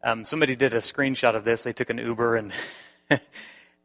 um, 0.05 0.25
somebody 0.25 0.57
did 0.57 0.75
a 0.75 0.79
screenshot 0.79 1.37
of 1.37 1.45
this. 1.45 1.63
They 1.63 1.73
took 1.73 1.91
an 1.91 1.99
Uber, 1.99 2.37
and 2.37 2.53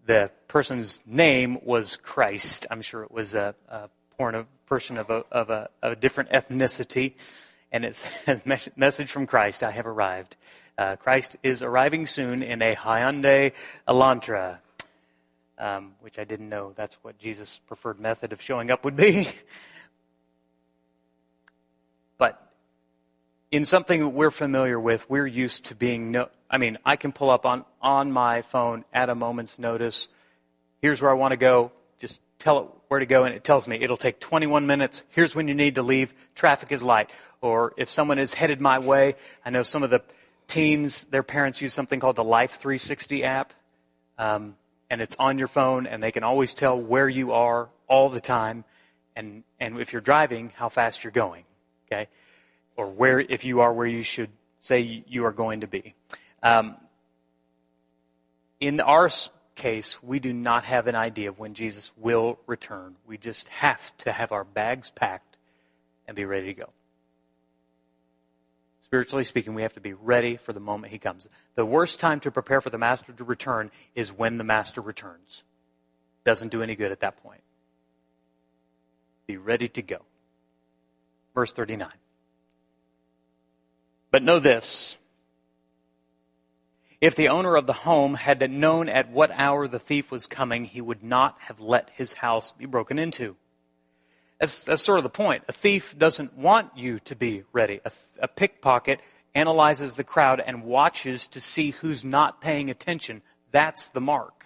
the 0.06 0.32
person's 0.48 1.02
name 1.06 1.60
was 1.64 1.98
Christ. 1.98 2.66
I'm 2.72 2.82
sure 2.82 3.04
it 3.04 3.12
was 3.12 3.36
a, 3.36 3.54
a 3.70 3.90
porn 4.18 4.48
person 4.66 4.98
of 4.98 5.10
a, 5.10 5.24
of, 5.32 5.50
a, 5.50 5.70
of 5.82 5.92
a 5.94 5.96
different 5.96 6.32
ethnicity. 6.32 7.14
And 7.72 7.86
it 7.86 7.96
says, 8.26 8.44
Message 8.76 9.12
from 9.12 9.28
Christ, 9.28 9.62
I 9.64 9.72
have 9.72 9.86
arrived. 9.86 10.38
Uh, 10.77 10.96
Christ 10.96 11.38
is 11.41 11.63
arriving 11.63 12.05
soon 12.05 12.43
in 12.43 12.62
a 12.62 12.75
Hyundai 12.75 13.53
Elantra, 13.88 14.60
um, 15.57 15.93
which 16.01 16.19
I 16.19 16.24
didn't 16.24 16.50
know 16.50 16.74
that's 16.75 17.00
what 17.03 17.17
Jesus' 17.17 17.60
preferred 17.65 18.00
method 18.00 18.31
of 18.31 18.41
showing 18.41 18.69
up 18.69 18.86
would 18.86 18.96
be. 18.96 19.27
But 22.19 22.51
in 23.51 23.63
something 23.63 24.00
that 24.00 24.10
we're 24.10 24.31
familiar 24.31 24.79
with, 24.79 25.07
we're 25.07 25.27
used 25.27 25.65
to 25.65 25.75
being 25.75 26.10
no, 26.10 26.29
I 26.50 26.57
mean, 26.57 26.79
I 26.84 26.96
can 26.96 27.12
pull 27.12 27.29
up 27.29 27.46
on, 27.46 27.63
on 27.79 28.12
my 28.12 28.41
phone 28.41 28.86
at 28.91 29.10
a 29.10 29.13
moment's 29.13 29.60
notice. 29.60 30.10
Here's 30.81 31.00
where 31.00 31.12
I 31.12 31.13
want 31.13 31.34
to 31.34 31.38
go. 31.38 31.72
Just 32.00 32.22
tell 32.39 32.60
it 32.60 32.67
where 32.88 33.00
to 33.00 33.05
go, 33.05 33.24
and 33.24 33.36
it 33.36 33.43
tells 33.43 33.67
me 33.67 33.75
it'll 33.75 33.98
take 33.98 34.19
21 34.19 34.65
minutes. 34.65 35.03
Here's 35.10 35.36
when 35.36 35.48
you 35.48 35.53
need 35.53 35.75
to 35.75 35.84
leave. 35.84 36.15
Traffic 36.34 36.72
is 36.72 36.84
light. 36.84 37.12
Or 37.39 37.74
if 37.77 37.88
someone 37.88 38.17
is 38.17 38.34
headed 38.34 38.60
my 38.60 38.79
way, 38.79 39.15
I 39.46 39.51
know 39.51 39.62
some 39.62 39.84
of 39.84 39.91
the 39.91 40.01
teens, 40.48 41.06
their 41.06 41.24
parents 41.24 41.62
use 41.62 41.74
something 41.74 42.00
called 42.00 42.16
the 42.16 42.24
Life 42.24 42.54
360 42.54 43.24
app. 43.24 43.54
Um, 44.18 44.56
and 44.89 45.01
it's 45.01 45.16
on 45.18 45.38
your 45.38 45.48
phone, 45.48 45.86
and 45.86 46.01
they 46.01 46.12
can 46.12 46.24
always 46.24 46.54
tell 46.54 46.80
where 46.80 47.10
you 47.10 47.34
are 47.34 47.70
all 47.88 48.10
the 48.10 48.22
time. 48.22 48.63
And, 49.16 49.44
and 49.60 49.80
if 49.80 49.92
you're 49.92 50.01
driving, 50.01 50.54
how 50.56 50.70
fast 50.70 51.04
you're 51.04 51.12
going. 51.12 51.44
Okay? 51.92 52.08
or 52.77 52.88
where, 52.88 53.20
if 53.20 53.44
you 53.44 53.60
are 53.60 53.74
where 53.74 53.88
you 53.88 54.04
should 54.04 54.30
say 54.62 55.04
you 55.08 55.25
are 55.25 55.32
going 55.32 55.62
to 55.62 55.68
be. 55.68 55.96
Um, 56.42 56.77
in 58.60 58.80
our 58.80 59.10
case, 59.56 60.01
we 60.01 60.20
do 60.20 60.32
not 60.32 60.63
have 60.63 60.88
an 60.88 60.96
idea 60.96 61.30
of 61.30 61.39
when 61.39 61.56
Jesus 61.56 61.92
will 61.98 62.39
return. 62.46 62.96
We 63.06 63.18
just 63.18 63.50
have 63.50 63.98
to 63.98 64.12
have 64.12 64.32
our 64.32 64.44
bags 64.44 64.92
packed 64.92 65.38
and 66.08 66.16
be 66.16 66.25
ready 66.25 66.48
to 66.48 66.54
go. 66.54 66.70
Spiritually 68.88 69.25
speaking, 69.25 69.53
we 69.53 69.63
have 69.63 69.74
to 69.74 69.82
be 69.82 69.94
ready 69.94 70.38
for 70.38 70.53
the 70.53 70.62
moment 70.62 70.94
he 70.94 71.00
comes. 71.00 71.27
The 71.56 71.65
worst 71.65 72.00
time 72.00 72.22
to 72.22 72.32
prepare 72.32 72.62
for 72.62 72.70
the 72.70 72.77
master 72.77 73.12
to 73.12 73.24
return 73.25 73.70
is 73.96 74.13
when 74.13 74.38
the 74.38 74.46
master 74.46 74.79
returns. 74.79 75.44
Doesn't 76.24 76.51
do 76.51 76.63
any 76.63 76.75
good 76.75 76.94
at 76.94 77.01
that 77.01 77.22
point. 77.22 77.41
Be 79.27 79.36
ready 79.36 79.67
to 79.67 79.82
go. 79.82 79.98
Verse 81.36 81.52
39. 81.52 81.89
But 84.10 84.23
know 84.23 84.39
this 84.39 84.97
if 87.02 87.15
the 87.15 87.28
owner 87.28 87.56
of 87.56 87.67
the 87.67 87.73
home 87.73 88.15
had 88.15 88.50
known 88.50 88.88
at 88.88 89.12
what 89.12 89.32
hour 89.32 89.67
the 89.67 89.80
thief 89.80 90.12
was 90.12 90.28
coming, 90.28 90.65
he 90.65 90.82
would 90.82 91.04
not 91.04 91.38
have 91.41 91.60
let 91.60 91.91
his 91.93 92.13
house 92.13 92.54
be 92.54 92.65
broken 92.65 92.97
into. 92.97 93.36
That's, 94.39 94.65
that's 94.65 94.84
sort 94.84 95.00
of 95.00 95.04
the 95.04 95.10
point. 95.10 95.43
A 95.47 95.52
thief 95.52 95.97
doesn't 95.97 96.38
want 96.38 96.78
you 96.78 97.00
to 97.00 97.15
be 97.15 97.43
ready. 97.54 97.80
A, 97.84 97.91
a 98.19 98.28
pickpocket 98.28 99.00
analyzes 99.34 99.95
the 99.95 100.04
crowd 100.04 100.41
and 100.45 100.63
watches 100.63 101.28
to 101.28 101.41
see 101.41 101.71
who's 101.71 102.06
not 102.06 102.41
paying 102.41 102.69
attention. 102.69 103.21
That's 103.52 103.89
the 103.89 104.02
mark. 104.02 104.45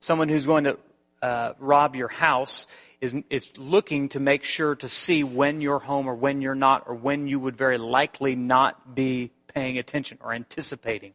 Someone 0.00 0.28
who's 0.28 0.46
going 0.46 0.64
to 0.64 0.78
uh, 1.22 1.54
rob 1.58 1.96
your 1.96 2.08
house 2.08 2.66
is, 3.00 3.14
is 3.30 3.56
looking 3.58 4.08
to 4.10 4.20
make 4.20 4.44
sure 4.44 4.74
to 4.76 4.88
see 4.88 5.24
when 5.24 5.60
you're 5.60 5.78
home 5.78 6.08
or 6.08 6.14
when 6.14 6.40
you're 6.40 6.54
not, 6.54 6.84
or 6.86 6.94
when 6.94 7.26
you 7.26 7.38
would 7.40 7.56
very 7.56 7.78
likely 7.78 8.36
not 8.36 8.94
be 8.94 9.30
paying 9.54 9.78
attention 9.78 10.18
or 10.20 10.32
anticipating. 10.32 11.14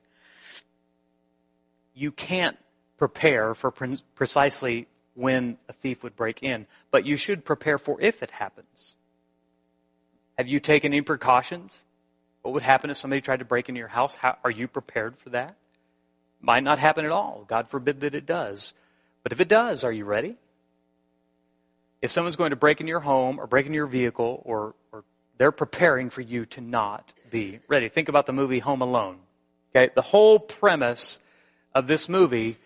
You 1.93 2.11
can't 2.11 2.57
prepare 2.97 3.53
for 3.53 3.71
pre- 3.71 4.01
precisely 4.15 4.87
when 5.15 5.57
a 5.69 5.73
thief 5.73 6.03
would 6.03 6.15
break 6.15 6.41
in, 6.43 6.65
but 6.91 7.05
you 7.05 7.17
should 7.17 7.45
prepare 7.45 7.77
for 7.77 8.01
if 8.01 8.23
it 8.23 8.31
happens. 8.31 8.95
Have 10.37 10.47
you 10.47 10.59
taken 10.59 10.91
any 10.91 11.01
precautions? 11.01 11.85
What 12.41 12.53
would 12.53 12.63
happen 12.63 12.89
if 12.89 12.97
somebody 12.97 13.21
tried 13.21 13.39
to 13.39 13.45
break 13.45 13.69
into 13.69 13.79
your 13.79 13.87
house? 13.87 14.15
How, 14.15 14.37
are 14.43 14.51
you 14.51 14.67
prepared 14.67 15.17
for 15.17 15.29
that? 15.29 15.55
Might 16.41 16.63
not 16.63 16.79
happen 16.79 17.05
at 17.05 17.11
all. 17.11 17.45
God 17.47 17.67
forbid 17.67 18.01
that 18.01 18.15
it 18.15 18.25
does. 18.25 18.73
But 19.21 19.31
if 19.31 19.39
it 19.39 19.47
does, 19.47 19.83
are 19.83 19.91
you 19.91 20.03
ready? 20.03 20.37
if 22.03 22.11
someone's 22.11 22.35
going 22.35 22.49
to 22.49 22.57
break 22.57 22.81
into 22.81 22.89
your 22.89 22.99
home 22.99 23.39
or 23.39 23.47
break 23.47 23.65
into 23.65 23.77
your 23.77 23.87
vehicle 23.87 24.41
or, 24.45 24.75
or 24.91 25.05
they're 25.37 25.53
preparing 25.53 26.09
for 26.09 26.19
you 26.19 26.43
to 26.43 26.59
not 26.59 27.13
be 27.31 27.59
ready. 27.69 27.87
Think 27.87 28.09
about 28.09 28.25
the 28.25 28.33
movie 28.33 28.59
Home 28.59 28.81
Alone. 28.81 29.19
Okay, 29.73 29.89
the 29.95 30.01
whole 30.01 30.37
premise 30.37 31.19
of 31.73 31.87
this 31.87 32.09
movie 32.09 32.57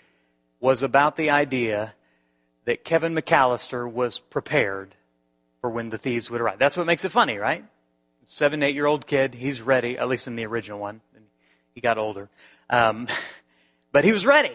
was 0.59 0.81
about 0.81 1.17
the 1.17 1.29
idea 1.29 1.93
that 2.67 2.83
Kevin 2.83 3.15
McAllister 3.15 3.89
was 3.89 4.19
prepared 4.19 4.93
for 5.61 5.69
when 5.69 5.89
the 5.89 5.97
thieves 5.97 6.29
would 6.29 6.41
arrive. 6.41 6.59
That's 6.59 6.75
what 6.75 6.85
makes 6.85 7.05
it 7.05 7.13
funny, 7.13 7.37
right? 7.37 7.63
Seven, 8.25 8.61
eight 8.61 8.75
year 8.75 8.85
old 8.85 9.07
kid, 9.07 9.33
he's 9.33 9.61
ready, 9.61 9.97
at 9.97 10.09
least 10.09 10.27
in 10.27 10.35
the 10.35 10.45
original 10.45 10.77
one. 10.77 10.99
He 11.73 11.79
got 11.79 11.97
older. 11.97 12.27
Um, 12.69 13.07
but 13.93 14.03
he 14.03 14.11
was 14.11 14.25
ready. 14.25 14.51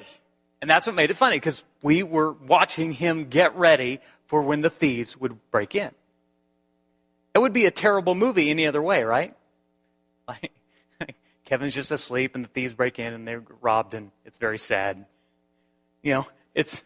And 0.60 0.68
that's 0.68 0.86
what 0.86 0.94
made 0.94 1.10
it 1.10 1.16
funny 1.16 1.36
because 1.36 1.64
we 1.80 2.02
were 2.02 2.32
watching 2.32 2.92
him 2.92 3.30
get 3.30 3.56
ready 3.56 3.98
for 4.26 4.42
when 4.42 4.60
the 4.60 4.70
thieves 4.70 5.18
would 5.18 5.38
break 5.50 5.74
in. 5.74 5.90
It 7.34 7.38
would 7.38 7.54
be 7.54 7.64
a 7.64 7.70
terrible 7.70 8.14
movie 8.14 8.50
any 8.50 8.66
other 8.66 8.82
way, 8.82 9.02
right? 9.02 9.34
Like, 11.00 11.16
Kevin's 11.46 11.74
just 11.74 11.90
asleep 11.90 12.34
and 12.34 12.44
the 12.44 12.48
thieves 12.48 12.74
break 12.74 12.98
in 12.98 13.12
and 13.12 13.26
they're 13.26 13.42
robbed 13.62 13.94
and 13.94 14.10
it's 14.24 14.38
very 14.38 14.58
sad. 14.58 15.04
You 16.02 16.14
know, 16.14 16.26
it's, 16.54 16.84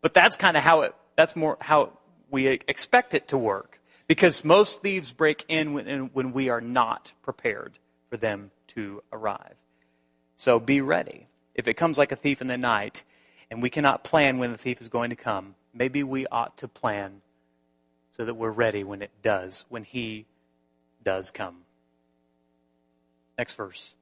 but 0.00 0.14
that's 0.14 0.36
kind 0.36 0.56
of 0.56 0.62
how 0.62 0.82
it, 0.82 0.94
that's 1.16 1.36
more 1.36 1.56
how 1.60 1.92
we 2.30 2.46
expect 2.46 3.14
it 3.14 3.28
to 3.28 3.38
work. 3.38 3.80
Because 4.06 4.44
most 4.44 4.82
thieves 4.82 5.12
break 5.12 5.44
in 5.48 5.72
when, 5.72 6.10
when 6.12 6.32
we 6.32 6.48
are 6.48 6.60
not 6.60 7.12
prepared 7.22 7.78
for 8.08 8.16
them 8.16 8.50
to 8.68 9.02
arrive. 9.12 9.54
So 10.36 10.58
be 10.58 10.80
ready. 10.80 11.28
If 11.54 11.68
it 11.68 11.74
comes 11.74 11.98
like 11.98 12.12
a 12.12 12.16
thief 12.16 12.40
in 12.40 12.46
the 12.46 12.56
night 12.56 13.04
and 13.50 13.62
we 13.62 13.70
cannot 13.70 14.02
plan 14.02 14.38
when 14.38 14.52
the 14.52 14.58
thief 14.58 14.80
is 14.80 14.88
going 14.88 15.10
to 15.10 15.16
come, 15.16 15.54
maybe 15.74 16.02
we 16.02 16.26
ought 16.26 16.56
to 16.58 16.68
plan 16.68 17.20
so 18.12 18.24
that 18.24 18.34
we're 18.34 18.50
ready 18.50 18.82
when 18.82 19.02
it 19.02 19.10
does, 19.22 19.64
when 19.68 19.84
He 19.84 20.26
does 21.04 21.30
come. 21.30 21.58
Next 23.38 23.54
verse, 23.54 23.94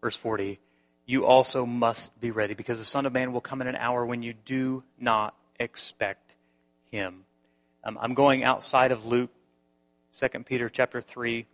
verse 0.00 0.16
40. 0.16 0.60
You 1.08 1.24
also 1.24 1.64
must 1.64 2.20
be 2.20 2.30
ready 2.30 2.52
because 2.52 2.78
the 2.78 2.84
Son 2.84 3.06
of 3.06 3.14
Man 3.14 3.32
will 3.32 3.40
come 3.40 3.62
in 3.62 3.66
an 3.66 3.76
hour 3.76 4.04
when 4.04 4.22
you 4.22 4.34
do 4.44 4.82
not 5.00 5.34
expect 5.58 6.36
Him. 6.92 7.24
Um, 7.82 7.98
I'm 7.98 8.12
going 8.12 8.44
outside 8.44 8.92
of 8.92 9.06
Luke, 9.06 9.30
2 10.12 10.28
Peter 10.44 10.68
chapter 10.68 11.00
3, 11.00 11.46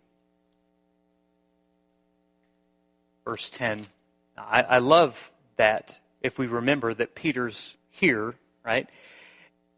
verse 3.23 3.49
10. 3.49 3.87
I, 4.37 4.61
I 4.63 4.77
love 4.79 5.31
that 5.55 5.99
if 6.21 6.37
we 6.37 6.47
remember 6.47 6.93
that 6.93 7.15
Peter's 7.15 7.77
here, 7.91 8.35
right? 8.65 8.89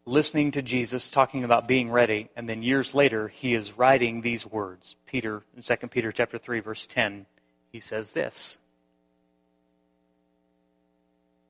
listening 0.08 0.50
to 0.52 0.62
Jesus 0.62 1.10
talking 1.10 1.44
about 1.44 1.68
being 1.68 1.90
ready, 1.90 2.30
and 2.34 2.48
then 2.48 2.62
years 2.62 2.94
later 2.94 3.28
he 3.28 3.54
is 3.54 3.76
writing 3.76 4.22
these 4.22 4.46
words. 4.46 4.96
Peter 5.06 5.42
in 5.54 5.62
2 5.62 5.76
Peter 5.88 6.10
chapter 6.10 6.38
3 6.38 6.60
verse 6.60 6.86
10, 6.86 7.26
he 7.70 7.78
says 7.78 8.12
this. 8.14 8.58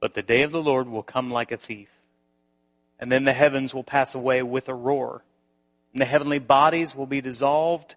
But 0.01 0.15
the 0.15 0.23
day 0.23 0.43
of 0.43 0.53
the 0.53 0.63
Lord 0.63 0.89
will 0.89 1.03
come 1.03 1.31
like 1.31 1.51
a 1.51 1.57
thief, 1.57 1.91
and 2.99 3.11
then 3.11 3.25
the 3.25 3.33
heavens 3.33 3.75
will 3.75 3.85
pass 3.85 4.15
away 4.15 4.43
with 4.43 4.69
a 4.69 4.75
roar, 4.75 5.25
and 5.93 6.01
the 6.01 6.07
heavenly 6.07 6.39
bodies 6.39 6.95
will 6.95 7.07
be 7.07 7.21
dissolved 7.21 7.97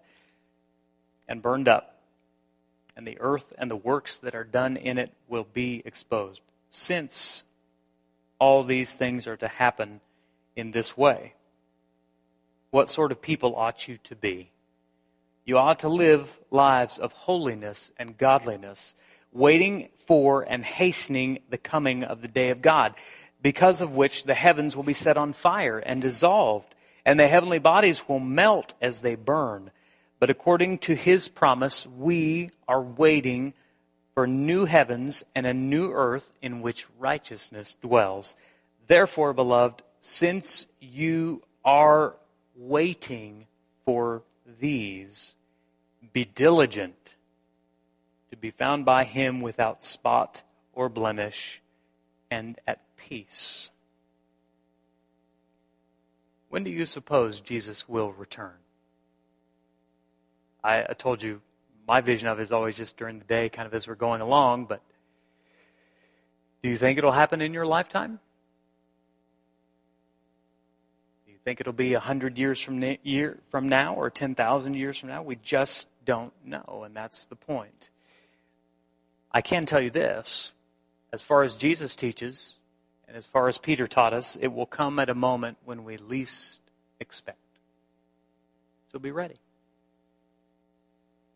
and 1.28 1.42
burned 1.42 1.68
up, 1.68 2.00
and 2.96 3.06
the 3.06 3.18
earth 3.20 3.52
and 3.58 3.70
the 3.70 3.76
works 3.76 4.18
that 4.18 4.34
are 4.34 4.44
done 4.44 4.76
in 4.76 4.98
it 4.98 5.12
will 5.28 5.46
be 5.52 5.82
exposed. 5.84 6.42
Since 6.70 7.44
all 8.38 8.64
these 8.64 8.96
things 8.96 9.26
are 9.26 9.36
to 9.36 9.48
happen 9.48 10.00
in 10.56 10.72
this 10.72 10.96
way, 10.96 11.34
what 12.70 12.88
sort 12.88 13.12
of 13.12 13.22
people 13.22 13.54
ought 13.54 13.86
you 13.86 13.98
to 14.04 14.16
be? 14.16 14.50
You 15.44 15.58
ought 15.58 15.80
to 15.80 15.88
live 15.88 16.40
lives 16.50 16.98
of 16.98 17.12
holiness 17.12 17.92
and 17.98 18.16
godliness, 18.16 18.94
waiting 19.32 19.88
for 19.98 20.42
and 20.42 20.64
hastening 20.64 21.40
the 21.50 21.58
coming 21.58 22.04
of 22.04 22.22
the 22.22 22.28
day 22.28 22.50
of 22.50 22.62
God, 22.62 22.94
because 23.42 23.80
of 23.80 23.96
which 23.96 24.24
the 24.24 24.34
heavens 24.34 24.76
will 24.76 24.82
be 24.82 24.92
set 24.92 25.18
on 25.18 25.32
fire 25.32 25.78
and 25.78 26.02
dissolved, 26.02 26.74
and 27.04 27.18
the 27.18 27.28
heavenly 27.28 27.58
bodies 27.58 28.08
will 28.08 28.20
melt 28.20 28.74
as 28.80 29.00
they 29.00 29.14
burn. 29.14 29.70
But 30.18 30.30
according 30.30 30.78
to 30.78 30.94
his 30.94 31.28
promise, 31.28 31.86
we 31.86 32.50
are 32.68 32.82
waiting 32.82 33.54
for 34.14 34.26
new 34.26 34.66
heavens 34.66 35.24
and 35.34 35.46
a 35.46 35.54
new 35.54 35.90
earth 35.90 36.32
in 36.40 36.62
which 36.62 36.86
righteousness 36.98 37.74
dwells. 37.80 38.36
Therefore, 38.86 39.32
beloved, 39.32 39.82
since 40.00 40.66
you 40.80 41.42
are 41.64 42.14
waiting 42.54 43.46
for 43.84 44.22
these, 44.60 45.34
be 46.12 46.24
diligent 46.24 47.14
to 48.32 48.36
be 48.38 48.50
found 48.50 48.86
by 48.86 49.04
him 49.04 49.40
without 49.40 49.84
spot 49.84 50.42
or 50.72 50.88
blemish 50.88 51.60
and 52.30 52.58
at 52.66 52.80
peace. 52.96 53.70
When 56.48 56.64
do 56.64 56.70
you 56.70 56.86
suppose 56.86 57.42
Jesus 57.42 57.86
will 57.86 58.10
return? 58.10 58.54
I, 60.64 60.80
I 60.88 60.94
told 60.94 61.22
you 61.22 61.42
my 61.86 62.00
vision 62.00 62.26
of 62.26 62.40
it 62.40 62.42
is 62.42 62.52
always 62.52 62.74
just 62.74 62.96
during 62.96 63.18
the 63.18 63.26
day, 63.26 63.50
kind 63.50 63.66
of 63.66 63.74
as 63.74 63.86
we're 63.86 63.96
going 63.96 64.22
along, 64.22 64.64
but 64.64 64.80
do 66.62 66.70
you 66.70 66.76
think 66.78 66.96
it'll 66.96 67.12
happen 67.12 67.42
in 67.42 67.52
your 67.52 67.66
lifetime? 67.66 68.18
Do 71.26 71.32
you 71.32 71.38
think 71.44 71.60
it'll 71.60 71.74
be 71.74 71.92
100 71.92 72.38
years 72.38 72.62
from, 72.62 72.82
year, 73.02 73.40
from 73.50 73.68
now 73.68 73.94
or 73.94 74.08
10,000 74.08 74.72
years 74.72 74.96
from 74.96 75.10
now? 75.10 75.22
We 75.22 75.36
just 75.36 75.88
don't 76.06 76.32
know, 76.46 76.84
and 76.86 76.96
that's 76.96 77.26
the 77.26 77.36
point. 77.36 77.90
I 79.32 79.40
can 79.40 79.66
tell 79.66 79.80
you 79.80 79.90
this 79.90 80.52
as 81.12 81.22
far 81.22 81.42
as 81.42 81.56
Jesus 81.56 81.94
teaches, 81.96 82.56
and 83.06 83.16
as 83.16 83.26
far 83.26 83.48
as 83.48 83.58
Peter 83.58 83.86
taught 83.86 84.14
us, 84.14 84.36
it 84.36 84.48
will 84.48 84.66
come 84.66 84.98
at 84.98 85.10
a 85.10 85.14
moment 85.14 85.58
when 85.64 85.84
we 85.84 85.96
least 85.96 86.62
expect. 87.00 87.38
So 88.90 88.98
be 88.98 89.10
ready. 89.10 89.36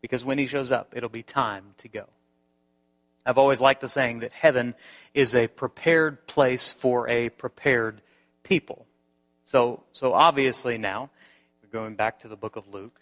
Because 0.01 0.25
when 0.25 0.39
he 0.39 0.47
shows 0.47 0.73
up, 0.73 0.93
it'll 0.95 1.09
be 1.09 1.23
time 1.23 1.65
to 1.79 1.89
go. 1.89 2.07
I've 3.25 3.39
always 3.39 3.61
liked 3.61 3.81
the 3.81 3.89
saying 3.89 4.21
that 4.21 4.33
heaven 4.33 4.75
is 5.13 5.35
a 5.35 5.49
prepared 5.49 6.27
place 6.27 6.73
for 6.73 7.09
a 7.09 7.29
prepared 7.31 8.01
people. 8.45 8.87
So, 9.47 9.83
so 9.93 10.13
obviously 10.13 10.79
now, 10.79 11.11
we're 11.63 11.81
going 11.81 11.97
back 11.97 12.21
to 12.21 12.29
the 12.29 12.37
book 12.37 12.57
of 12.57 12.69
Luke. 12.73 13.01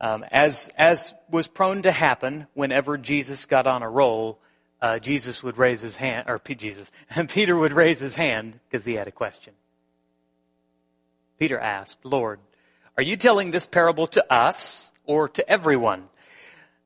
Um, 0.00 0.24
as, 0.30 0.70
as 0.76 1.14
was 1.30 1.46
prone 1.46 1.82
to 1.82 1.92
happen 1.92 2.46
whenever 2.54 2.98
Jesus 2.98 3.46
got 3.46 3.66
on 3.66 3.82
a 3.82 3.88
roll, 3.88 4.38
uh, 4.82 4.98
Jesus 4.98 5.42
would 5.42 5.56
raise 5.56 5.80
his 5.80 5.96
hand, 5.96 6.28
or 6.28 6.38
P- 6.38 6.54
Jesus, 6.54 6.90
and 7.10 7.28
Peter 7.30 7.56
would 7.56 7.72
raise 7.72 8.00
his 8.00 8.14
hand 8.16 8.60
because 8.68 8.84
he 8.84 8.94
had 8.94 9.06
a 9.06 9.12
question. 9.12 9.54
Peter 11.38 11.58
asked, 11.58 12.04
Lord, 12.04 12.40
are 12.96 13.02
you 13.02 13.16
telling 13.16 13.50
this 13.50 13.66
parable 13.66 14.06
to 14.08 14.32
us 14.32 14.92
or 15.04 15.28
to 15.30 15.48
everyone? 15.48 16.08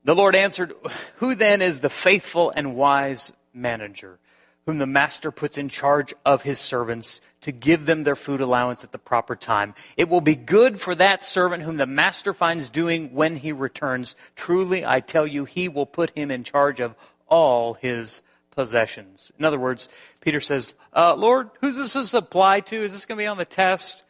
The 0.03 0.15
Lord 0.15 0.35
answered, 0.35 0.73
Who 1.17 1.35
then 1.35 1.61
is 1.61 1.81
the 1.81 1.89
faithful 1.89 2.51
and 2.55 2.75
wise 2.75 3.33
manager, 3.53 4.17
whom 4.65 4.77
the 4.77 4.87
master 4.87 5.31
puts 5.31 5.57
in 5.57 5.69
charge 5.69 6.13
of 6.25 6.43
his 6.43 6.59
servants 6.59 7.21
to 7.41 7.51
give 7.51 7.85
them 7.85 8.03
their 8.03 8.15
food 8.15 8.41
allowance 8.41 8.83
at 8.83 8.91
the 8.91 8.97
proper 8.97 9.35
time? 9.35 9.73
It 9.97 10.09
will 10.09 10.21
be 10.21 10.35
good 10.35 10.79
for 10.79 10.95
that 10.95 11.23
servant 11.23 11.63
whom 11.63 11.77
the 11.77 11.85
master 11.85 12.33
finds 12.33 12.69
doing 12.69 13.13
when 13.13 13.37
he 13.37 13.51
returns. 13.51 14.15
Truly, 14.35 14.85
I 14.85 14.99
tell 14.99 15.25
you, 15.25 15.45
he 15.45 15.69
will 15.69 15.85
put 15.85 16.11
him 16.11 16.31
in 16.31 16.43
charge 16.43 16.79
of 16.79 16.95
all 17.27 17.75
his 17.75 18.21
possessions. 18.51 19.31
In 19.39 19.45
other 19.45 19.59
words, 19.59 19.87
Peter 20.21 20.39
says, 20.39 20.73
uh, 20.93 21.15
Lord, 21.15 21.49
who's 21.61 21.75
this 21.75 22.11
to 22.11 22.17
apply 22.17 22.59
to? 22.61 22.83
Is 22.83 22.91
this 22.91 23.05
going 23.05 23.17
to 23.17 23.23
be 23.23 23.27
on 23.27 23.37
the 23.37 23.45
test? 23.45 24.03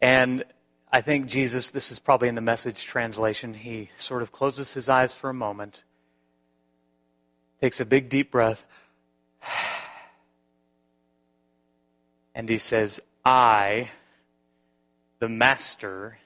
And 0.00 0.44
I 0.92 1.00
think 1.00 1.26
Jesus, 1.26 1.70
this 1.70 1.90
is 1.90 1.98
probably 1.98 2.28
in 2.28 2.34
the 2.34 2.40
message 2.40 2.84
translation, 2.84 3.54
he 3.54 3.90
sort 3.96 4.22
of 4.22 4.32
closes 4.32 4.74
his 4.74 4.88
eyes 4.88 5.14
for 5.14 5.28
a 5.30 5.34
moment, 5.34 5.84
takes 7.60 7.80
a 7.80 7.84
big 7.84 8.08
deep 8.08 8.30
breath, 8.30 8.64
and 12.38 12.48
he 12.48 12.56
says, 12.56 13.00
I, 13.24 13.90
the 15.18 15.28
Master, 15.28 16.18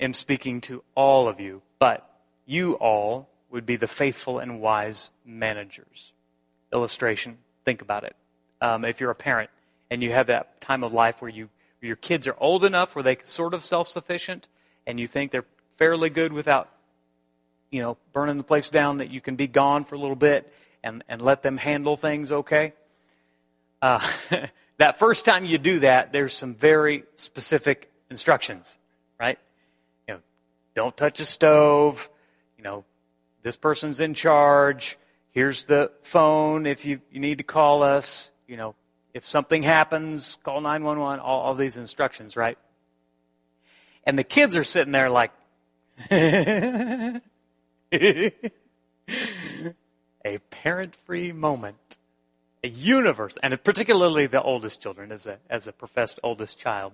am 0.00 0.14
speaking 0.14 0.62
to 0.62 0.82
all 0.94 1.28
of 1.28 1.40
you, 1.40 1.60
but 1.78 2.08
you 2.46 2.72
all 2.72 3.28
would 3.50 3.66
be 3.66 3.76
the 3.76 3.86
faithful 3.86 4.38
and 4.38 4.62
wise 4.62 5.10
managers. 5.26 6.14
Illustration, 6.72 7.36
think 7.66 7.82
about 7.82 8.04
it. 8.04 8.16
Um, 8.62 8.86
if 8.86 8.98
you're 8.98 9.10
a 9.10 9.14
parent 9.14 9.50
and 9.90 10.02
you 10.02 10.10
have 10.10 10.28
that 10.28 10.58
time 10.62 10.82
of 10.82 10.94
life 10.94 11.20
where 11.20 11.30
you 11.30 11.50
your 11.80 11.96
kids 11.96 12.26
are 12.26 12.36
old 12.38 12.64
enough 12.64 12.96
where 12.96 13.04
they 13.04 13.18
sort 13.22 13.54
of 13.54 13.64
self-sufficient 13.64 14.48
and 14.86 14.98
you 14.98 15.06
think 15.06 15.30
they're 15.30 15.44
fairly 15.76 16.10
good 16.10 16.32
without 16.32 16.68
you 17.70 17.80
know 17.80 17.96
burning 18.12 18.36
the 18.36 18.42
place 18.42 18.68
down 18.68 18.96
that 18.96 19.10
you 19.10 19.20
can 19.20 19.36
be 19.36 19.46
gone 19.46 19.84
for 19.84 19.94
a 19.94 19.98
little 19.98 20.16
bit 20.16 20.52
and, 20.82 21.04
and 21.08 21.22
let 21.22 21.42
them 21.42 21.56
handle 21.56 21.96
things 21.96 22.32
okay 22.32 22.72
uh, 23.80 24.04
that 24.78 24.98
first 24.98 25.24
time 25.24 25.44
you 25.44 25.58
do 25.58 25.80
that 25.80 26.12
there's 26.12 26.34
some 26.34 26.54
very 26.54 27.04
specific 27.16 27.90
instructions 28.10 28.78
right? 29.18 29.38
You 30.06 30.14
know 30.14 30.20
don't 30.74 30.96
touch 30.96 31.20
a 31.20 31.24
stove. 31.24 32.08
You 32.56 32.64
know 32.64 32.84
this 33.42 33.56
person's 33.56 34.00
in 34.00 34.14
charge. 34.14 34.98
Here's 35.30 35.66
the 35.66 35.92
phone 36.02 36.66
if 36.66 36.84
you, 36.84 37.00
you 37.12 37.20
need 37.20 37.38
to 37.38 37.44
call 37.44 37.82
us. 37.82 38.30
You 38.46 38.56
know 38.56 38.74
if 39.14 39.26
something 39.26 39.62
happens, 39.62 40.38
call 40.42 40.60
911, 40.60 41.20
all, 41.20 41.40
all 41.40 41.54
these 41.54 41.76
instructions, 41.76 42.36
right? 42.36 42.58
And 44.04 44.18
the 44.18 44.24
kids 44.24 44.56
are 44.56 44.64
sitting 44.64 44.92
there 44.92 45.10
like, 45.10 45.32
a 46.10 47.20
parent 50.50 50.94
free 50.94 51.32
moment, 51.32 51.97
a 52.62 52.68
universe, 52.68 53.36
and 53.42 53.62
particularly 53.62 54.26
the 54.26 54.42
oldest 54.42 54.80
children, 54.80 55.12
as 55.12 55.26
a, 55.26 55.38
as 55.48 55.66
a 55.66 55.72
professed 55.72 56.18
oldest 56.22 56.58
child. 56.58 56.92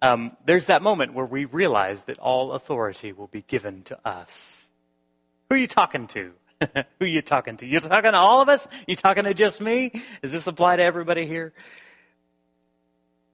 Um, 0.00 0.36
there's 0.44 0.66
that 0.66 0.82
moment 0.82 1.14
where 1.14 1.26
we 1.26 1.44
realize 1.44 2.04
that 2.04 2.18
all 2.18 2.52
authority 2.52 3.12
will 3.12 3.26
be 3.26 3.42
given 3.42 3.82
to 3.84 3.98
us. 4.04 4.66
Who 5.48 5.56
are 5.56 5.58
you 5.58 5.66
talking 5.66 6.06
to? 6.08 6.32
Who 6.74 7.04
are 7.04 7.06
you 7.06 7.22
talking 7.22 7.56
to? 7.58 7.66
You're 7.66 7.80
talking 7.80 8.12
to 8.12 8.18
all 8.18 8.40
of 8.40 8.48
us? 8.48 8.68
You 8.86 8.96
talking 8.96 9.24
to 9.24 9.34
just 9.34 9.60
me? 9.60 9.90
Does 10.22 10.32
this 10.32 10.46
apply 10.46 10.76
to 10.76 10.82
everybody 10.82 11.26
here? 11.26 11.52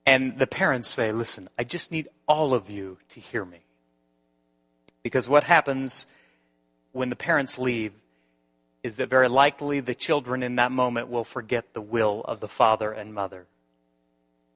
And 0.06 0.38
the 0.38 0.46
parents 0.46 0.88
say, 0.88 1.12
listen, 1.12 1.48
I 1.58 1.64
just 1.64 1.90
need 1.90 2.08
all 2.28 2.52
of 2.52 2.70
you 2.70 2.98
to 3.10 3.20
hear 3.20 3.44
me. 3.44 3.60
Because 5.02 5.28
what 5.28 5.44
happens 5.44 6.06
when 6.92 7.08
the 7.08 7.16
parents 7.16 7.58
leave 7.58 7.92
is 8.84 8.96
that 8.96 9.08
very 9.08 9.30
likely 9.30 9.80
the 9.80 9.94
children 9.94 10.42
in 10.42 10.56
that 10.56 10.70
moment 10.70 11.08
will 11.08 11.24
forget 11.24 11.72
the 11.72 11.80
will 11.80 12.20
of 12.26 12.38
the 12.40 12.46
father 12.46 12.92
and 12.92 13.14
mother. 13.14 13.46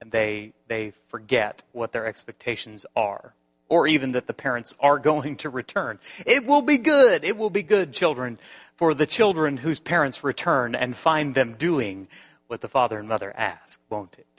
And 0.03 0.13
they, 0.13 0.53
they 0.69 0.93
forget 1.09 1.63
what 1.73 1.93
their 1.93 2.07
expectations 2.07 2.85
are 2.95 3.33
or 3.71 3.87
even 3.87 4.13
that 4.13 4.27
the 4.27 4.35
parents 4.35 4.77
are 4.79 4.99
going 5.11 5.37
to 5.37 5.49
return. 5.49 5.99
It 6.27 6.45
will 6.45 6.63
be 6.63 6.77
good. 6.77 7.25
It 7.25 7.39
will 7.39 7.51
be 7.51 7.63
good, 7.63 7.95
children, 7.95 8.39
for 8.77 8.93
the 8.93 9.07
children 9.07 9.57
whose 9.57 9.81
parents 9.81 10.23
return 10.23 10.75
and 10.75 10.95
find 10.95 11.35
them 11.35 11.55
doing 11.55 12.07
what 12.49 12.61
the 12.61 12.69
father 12.69 12.99
and 12.99 13.09
mother 13.09 13.33
ask, 13.35 13.81
won't 13.89 14.19
it? 14.19 14.38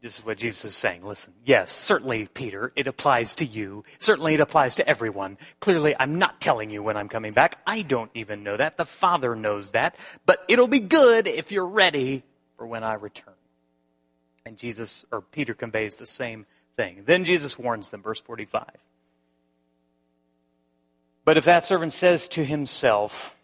This 0.00 0.18
is 0.18 0.24
what 0.24 0.38
Jesus 0.38 0.64
is 0.64 0.76
saying. 0.76 1.04
Listen, 1.04 1.32
yes, 1.44 1.72
certainly, 1.72 2.26
Peter, 2.26 2.72
it 2.76 2.86
applies 2.86 3.34
to 3.36 3.44
you. 3.44 3.84
Certainly, 3.98 4.34
it 4.34 4.40
applies 4.40 4.76
to 4.76 4.88
everyone. 4.88 5.38
Clearly, 5.58 5.96
I'm 5.98 6.18
not 6.18 6.40
telling 6.40 6.70
you 6.70 6.84
when 6.84 6.96
I'm 6.96 7.08
coming 7.08 7.32
back. 7.32 7.58
I 7.66 7.82
don't 7.82 8.10
even 8.14 8.44
know 8.44 8.56
that. 8.56 8.76
The 8.76 8.84
Father 8.84 9.34
knows 9.34 9.72
that. 9.72 9.96
But 10.24 10.44
it'll 10.46 10.68
be 10.68 10.78
good 10.78 11.26
if 11.26 11.50
you're 11.50 11.66
ready 11.66 12.22
for 12.56 12.66
when 12.66 12.84
I 12.84 12.94
return. 12.94 13.34
And 14.46 14.56
Jesus, 14.56 15.04
or 15.10 15.20
Peter 15.20 15.52
conveys 15.52 15.96
the 15.96 16.06
same 16.06 16.46
thing. 16.76 17.02
Then 17.04 17.24
Jesus 17.24 17.58
warns 17.58 17.90
them, 17.90 18.00
verse 18.00 18.20
45. 18.20 18.64
But 21.24 21.36
if 21.36 21.44
that 21.46 21.64
servant 21.64 21.92
says 21.92 22.28
to 22.28 22.44
himself, 22.44 23.34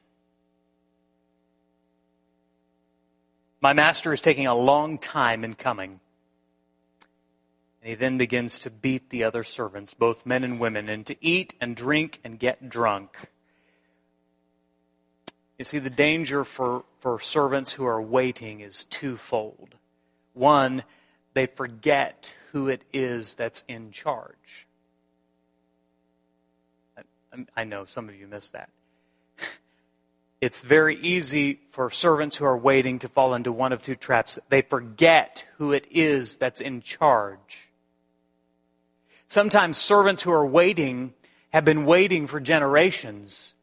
My 3.60 3.72
master 3.72 4.12
is 4.12 4.20
taking 4.20 4.46
a 4.46 4.54
long 4.54 4.98
time 4.98 5.42
in 5.42 5.54
coming. 5.54 5.98
And 7.84 7.90
he 7.90 7.96
then 7.96 8.16
begins 8.16 8.58
to 8.60 8.70
beat 8.70 9.10
the 9.10 9.24
other 9.24 9.44
servants, 9.44 9.92
both 9.92 10.24
men 10.24 10.42
and 10.42 10.58
women, 10.58 10.88
and 10.88 11.04
to 11.04 11.16
eat 11.20 11.52
and 11.60 11.76
drink 11.76 12.18
and 12.24 12.38
get 12.38 12.70
drunk. 12.70 13.28
You 15.58 15.66
see, 15.66 15.78
the 15.78 15.90
danger 15.90 16.44
for, 16.44 16.84
for 17.00 17.20
servants 17.20 17.72
who 17.72 17.84
are 17.84 18.00
waiting 18.00 18.60
is 18.60 18.84
twofold. 18.84 19.74
One, 20.32 20.84
they 21.34 21.44
forget 21.44 22.34
who 22.52 22.68
it 22.68 22.84
is 22.90 23.34
that's 23.34 23.66
in 23.68 23.90
charge. 23.90 24.66
I, 27.54 27.64
know 27.64 27.84
some 27.84 28.08
of 28.08 28.14
you 28.14 28.26
missed 28.26 28.54
that. 28.54 28.70
It's 30.40 30.60
very 30.60 30.96
easy 30.96 31.60
for 31.70 31.90
servants 31.90 32.36
who 32.36 32.44
are 32.46 32.56
waiting 32.56 32.98
to 33.00 33.08
fall 33.08 33.34
into 33.34 33.52
one 33.52 33.72
of 33.72 33.82
two 33.82 33.94
traps. 33.94 34.38
They 34.48 34.62
forget 34.62 35.46
who 35.56 35.72
it 35.72 35.86
is 35.90 36.36
that's 36.38 36.60
in 36.62 36.80
charge. 36.80 37.70
Sometimes 39.34 39.78
servants 39.78 40.22
who 40.22 40.30
are 40.30 40.46
waiting 40.46 41.12
have 41.52 41.64
been 41.64 41.86
waiting 41.86 42.28
for 42.28 42.38
generations, 42.38 43.54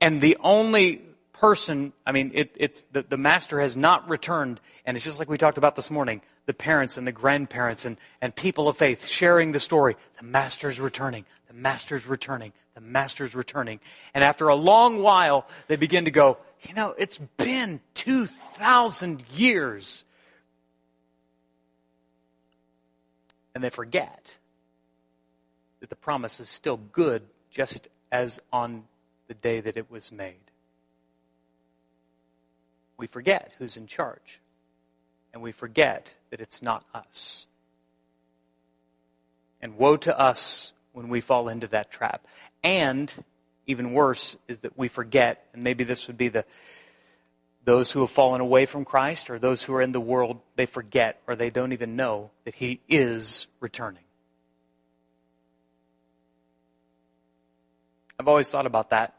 and 0.00 0.22
the 0.22 0.38
only 0.40 1.02
person, 1.34 1.92
I 2.06 2.12
mean, 2.12 2.30
it, 2.32 2.52
it's 2.56 2.84
the, 2.84 3.02
the 3.06 3.18
master 3.18 3.60
has 3.60 3.76
not 3.76 4.08
returned, 4.08 4.58
and 4.86 4.96
it's 4.96 5.04
just 5.04 5.18
like 5.18 5.28
we 5.28 5.36
talked 5.36 5.58
about 5.58 5.76
this 5.76 5.90
morning 5.90 6.22
the 6.46 6.54
parents 6.54 6.96
and 6.96 7.06
the 7.06 7.12
grandparents 7.12 7.84
and, 7.84 7.98
and 8.22 8.34
people 8.34 8.68
of 8.68 8.78
faith 8.78 9.06
sharing 9.06 9.52
the 9.52 9.60
story. 9.60 9.96
The 10.16 10.24
master's 10.24 10.80
returning, 10.80 11.26
the 11.46 11.52
master's 11.52 12.06
returning, 12.06 12.54
the 12.74 12.80
master's 12.80 13.34
returning. 13.34 13.80
And 14.14 14.24
after 14.24 14.48
a 14.48 14.54
long 14.54 15.02
while, 15.02 15.46
they 15.68 15.76
begin 15.76 16.06
to 16.06 16.10
go, 16.10 16.38
you 16.62 16.72
know, 16.72 16.94
it's 16.96 17.18
been 17.36 17.80
2,000 17.92 19.22
years. 19.30 20.06
And 23.54 23.62
they 23.62 23.68
forget 23.68 24.36
that 25.82 25.90
the 25.90 25.96
promise 25.96 26.40
is 26.40 26.48
still 26.48 26.78
good 26.78 27.22
just 27.50 27.88
as 28.10 28.40
on 28.50 28.84
the 29.28 29.34
day 29.34 29.60
that 29.60 29.76
it 29.76 29.90
was 29.90 30.10
made 30.10 30.52
we 33.02 33.08
forget 33.08 33.52
who's 33.58 33.76
in 33.76 33.88
charge. 33.88 34.40
And 35.34 35.42
we 35.42 35.50
forget 35.50 36.14
that 36.30 36.40
it's 36.40 36.62
not 36.62 36.84
us. 36.94 37.48
And 39.60 39.76
woe 39.76 39.96
to 39.96 40.16
us 40.16 40.72
when 40.92 41.08
we 41.08 41.20
fall 41.20 41.48
into 41.48 41.66
that 41.66 41.90
trap. 41.90 42.24
And 42.62 43.12
even 43.66 43.92
worse 43.92 44.36
is 44.46 44.60
that 44.60 44.78
we 44.78 44.86
forget, 44.86 45.44
and 45.52 45.64
maybe 45.64 45.82
this 45.82 46.06
would 46.06 46.16
be 46.16 46.28
the 46.28 46.44
those 47.64 47.90
who 47.90 48.00
have 48.00 48.10
fallen 48.10 48.40
away 48.40 48.66
from 48.66 48.84
Christ 48.84 49.30
or 49.30 49.38
those 49.40 49.64
who 49.64 49.74
are 49.74 49.82
in 49.82 49.90
the 49.90 50.00
world, 50.00 50.38
they 50.54 50.66
forget 50.66 51.20
or 51.26 51.34
they 51.34 51.50
don't 51.50 51.72
even 51.72 51.96
know 51.96 52.30
that 52.44 52.54
He 52.54 52.80
is 52.88 53.48
returning. 53.58 54.04
I've 58.22 58.28
always 58.28 58.48
thought 58.48 58.66
about 58.66 58.90
that. 58.90 59.16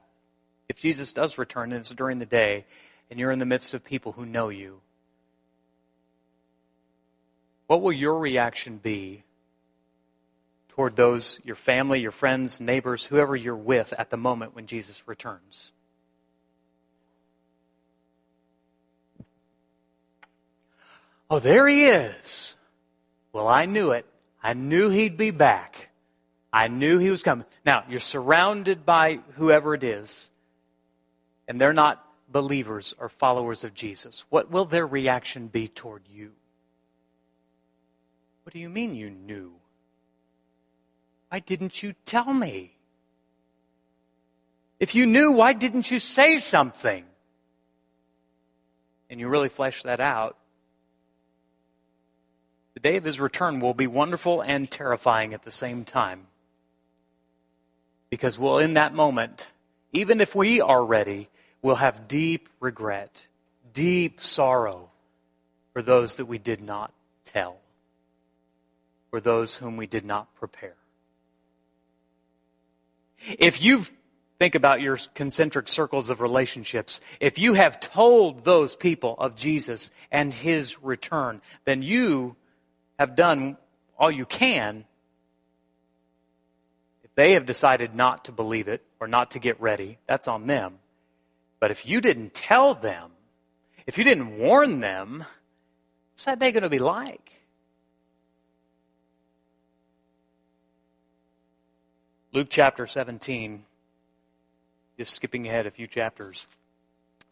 If 0.69 0.79
Jesus 0.79 1.11
does 1.11 1.37
return 1.37 1.73
and 1.73 1.81
it's 1.81 1.89
during 1.89 2.19
the 2.19 2.25
day, 2.25 2.65
and 3.11 3.19
you're 3.19 3.31
in 3.31 3.39
the 3.39 3.45
midst 3.45 3.73
of 3.73 3.83
people 3.83 4.13
who 4.13 4.25
know 4.25 4.47
you, 4.47 4.79
what 7.67 7.81
will 7.81 7.91
your 7.91 8.17
reaction 8.17 8.77
be 8.77 9.25
toward 10.69 10.95
those, 10.95 11.41
your 11.43 11.57
family, 11.57 11.99
your 11.99 12.11
friends, 12.11 12.61
neighbors, 12.61 13.03
whoever 13.03 13.35
you're 13.35 13.57
with 13.57 13.93
at 13.97 14.09
the 14.09 14.15
moment 14.15 14.55
when 14.55 14.67
Jesus 14.67 15.05
returns? 15.05 15.73
Oh, 21.29 21.39
there 21.39 21.67
he 21.67 21.87
is. 21.87 22.55
Well, 23.33 23.49
I 23.49 23.65
knew 23.65 23.91
it. 23.91 24.05
I 24.41 24.53
knew 24.53 24.89
he'd 24.89 25.17
be 25.17 25.31
back. 25.31 25.89
I 26.53 26.67
knew 26.67 26.99
he 26.99 27.09
was 27.09 27.23
coming. 27.23 27.45
Now, 27.65 27.83
you're 27.89 27.99
surrounded 27.99 28.85
by 28.85 29.19
whoever 29.33 29.73
it 29.73 29.83
is, 29.83 30.29
and 31.47 31.59
they're 31.59 31.73
not 31.73 32.05
believers 32.33 32.93
or 32.99 33.07
followers 33.07 33.63
of 33.63 33.73
Jesus, 33.73 34.25
what 34.29 34.51
will 34.51 34.65
their 34.65 34.85
reaction 34.85 35.47
be 35.47 35.69
toward 35.69 36.03
you? 36.09 36.33
What 38.43 38.53
do 38.53 38.59
you 38.59 38.69
mean 38.69 38.95
you 38.95 39.09
knew? 39.09 39.53
Why 41.29 41.39
didn't 41.39 41.81
you 41.81 41.93
tell 42.05 42.33
me? 42.33 42.75
If 44.79 44.95
you 44.95 45.05
knew, 45.05 45.31
why 45.31 45.53
didn't 45.53 45.89
you 45.89 45.99
say 45.99 46.39
something? 46.39 47.05
And 49.09 49.19
you 49.19 49.29
really 49.29 49.49
flesh 49.49 49.83
that 49.83 50.01
out. 50.01 50.37
The 52.73 52.79
day 52.81 52.97
of 52.97 53.03
his 53.03 53.19
return 53.19 53.59
will 53.59 53.75
be 53.75 53.87
wonderful 53.87 54.41
and 54.41 54.69
terrifying 54.69 55.33
at 55.33 55.43
the 55.43 55.51
same 55.51 55.85
time. 55.85 56.27
Because, 58.13 58.37
well, 58.37 58.59
in 58.59 58.75
that 58.75 58.93
moment, 58.93 59.51
even 59.91 60.21
if 60.21 60.35
we 60.35 60.61
are 60.61 60.85
ready, 60.85 61.29
we'll 61.63 61.77
have 61.77 62.07
deep 62.07 62.47
regret, 62.59 63.25
deep 63.73 64.21
sorrow 64.21 64.91
for 65.73 65.81
those 65.81 66.17
that 66.17 66.25
we 66.25 66.37
did 66.37 66.61
not 66.61 66.93
tell, 67.25 67.57
for 69.09 69.19
those 69.19 69.55
whom 69.55 69.77
we 69.77 69.87
did 69.87 70.05
not 70.05 70.31
prepare. 70.35 70.75
If 73.39 73.63
you 73.63 73.81
think 74.37 74.53
about 74.53 74.79
your 74.79 74.99
concentric 75.15 75.67
circles 75.67 76.11
of 76.11 76.21
relationships, 76.21 77.01
if 77.19 77.39
you 77.39 77.55
have 77.55 77.79
told 77.79 78.43
those 78.43 78.75
people 78.75 79.15
of 79.17 79.35
Jesus 79.35 79.89
and 80.11 80.31
his 80.31 80.83
return, 80.83 81.41
then 81.65 81.81
you 81.81 82.35
have 82.99 83.15
done 83.15 83.57
all 83.97 84.11
you 84.11 84.27
can. 84.27 84.85
They 87.15 87.33
have 87.33 87.45
decided 87.45 87.93
not 87.93 88.25
to 88.25 88.31
believe 88.31 88.67
it 88.67 88.83
or 88.99 89.07
not 89.07 89.31
to 89.31 89.39
get 89.39 89.59
ready, 89.61 89.99
that's 90.07 90.27
on 90.27 90.47
them. 90.47 90.79
But 91.59 91.71
if 91.71 91.85
you 91.85 92.01
didn't 92.01 92.33
tell 92.33 92.73
them, 92.73 93.11
if 93.85 93.97
you 93.97 94.03
didn't 94.03 94.37
warn 94.37 94.79
them, 94.79 95.25
what's 96.13 96.25
that 96.25 96.39
day 96.39 96.51
going 96.51 96.63
to 96.63 96.69
be 96.69 96.79
like? 96.79 97.31
Luke 102.33 102.47
chapter 102.49 102.87
17, 102.87 103.63
just 104.97 105.13
skipping 105.13 105.47
ahead 105.47 105.67
a 105.67 105.71
few 105.71 105.85
chapters, 105.85 106.47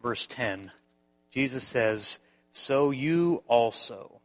verse 0.02 0.28
10, 0.28 0.72
Jesus 1.32 1.64
says, 1.64 2.20
So 2.52 2.92
you 2.92 3.42
also, 3.48 4.20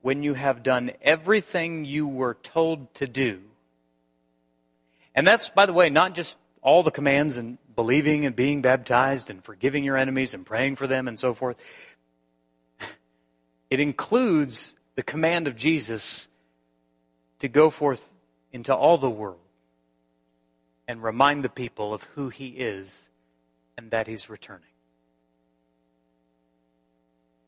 when 0.00 0.22
you 0.22 0.32
have 0.32 0.62
done 0.62 0.92
everything 1.02 1.84
you 1.84 2.08
were 2.08 2.34
told 2.42 2.94
to 2.94 3.06
do, 3.06 3.40
and 5.14 5.26
that's, 5.26 5.48
by 5.48 5.66
the 5.66 5.72
way, 5.72 5.90
not 5.90 6.14
just 6.14 6.38
all 6.62 6.82
the 6.82 6.90
commands 6.90 7.36
and 7.36 7.58
believing 7.76 8.26
and 8.26 8.34
being 8.34 8.62
baptized 8.62 9.30
and 9.30 9.44
forgiving 9.44 9.84
your 9.84 9.96
enemies 9.96 10.34
and 10.34 10.46
praying 10.46 10.76
for 10.76 10.86
them 10.86 11.08
and 11.08 11.18
so 11.18 11.34
forth. 11.34 11.62
It 13.70 13.80
includes 13.80 14.74
the 14.94 15.02
command 15.02 15.46
of 15.46 15.56
Jesus 15.56 16.28
to 17.40 17.48
go 17.48 17.70
forth 17.70 18.10
into 18.52 18.74
all 18.74 18.98
the 18.98 19.10
world 19.10 19.38
and 20.86 21.02
remind 21.02 21.42
the 21.42 21.48
people 21.48 21.92
of 21.92 22.04
who 22.14 22.28
he 22.28 22.48
is 22.48 23.08
and 23.76 23.90
that 23.90 24.06
he's 24.06 24.30
returning. 24.30 24.62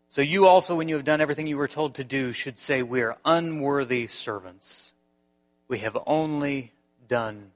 So 0.08 0.22
you 0.22 0.46
also, 0.46 0.74
when 0.74 0.88
you 0.88 0.94
have 0.94 1.04
done 1.04 1.20
everything 1.20 1.46
you 1.46 1.56
were 1.56 1.68
told 1.68 1.94
to 1.96 2.04
do, 2.04 2.32
should 2.32 2.58
say, 2.58 2.82
We 2.82 3.02
are 3.02 3.16
unworthy 3.24 4.06
servants. 4.06 4.94
We 5.68 5.78
have 5.80 5.96
only 6.06 6.72
done 7.06 7.50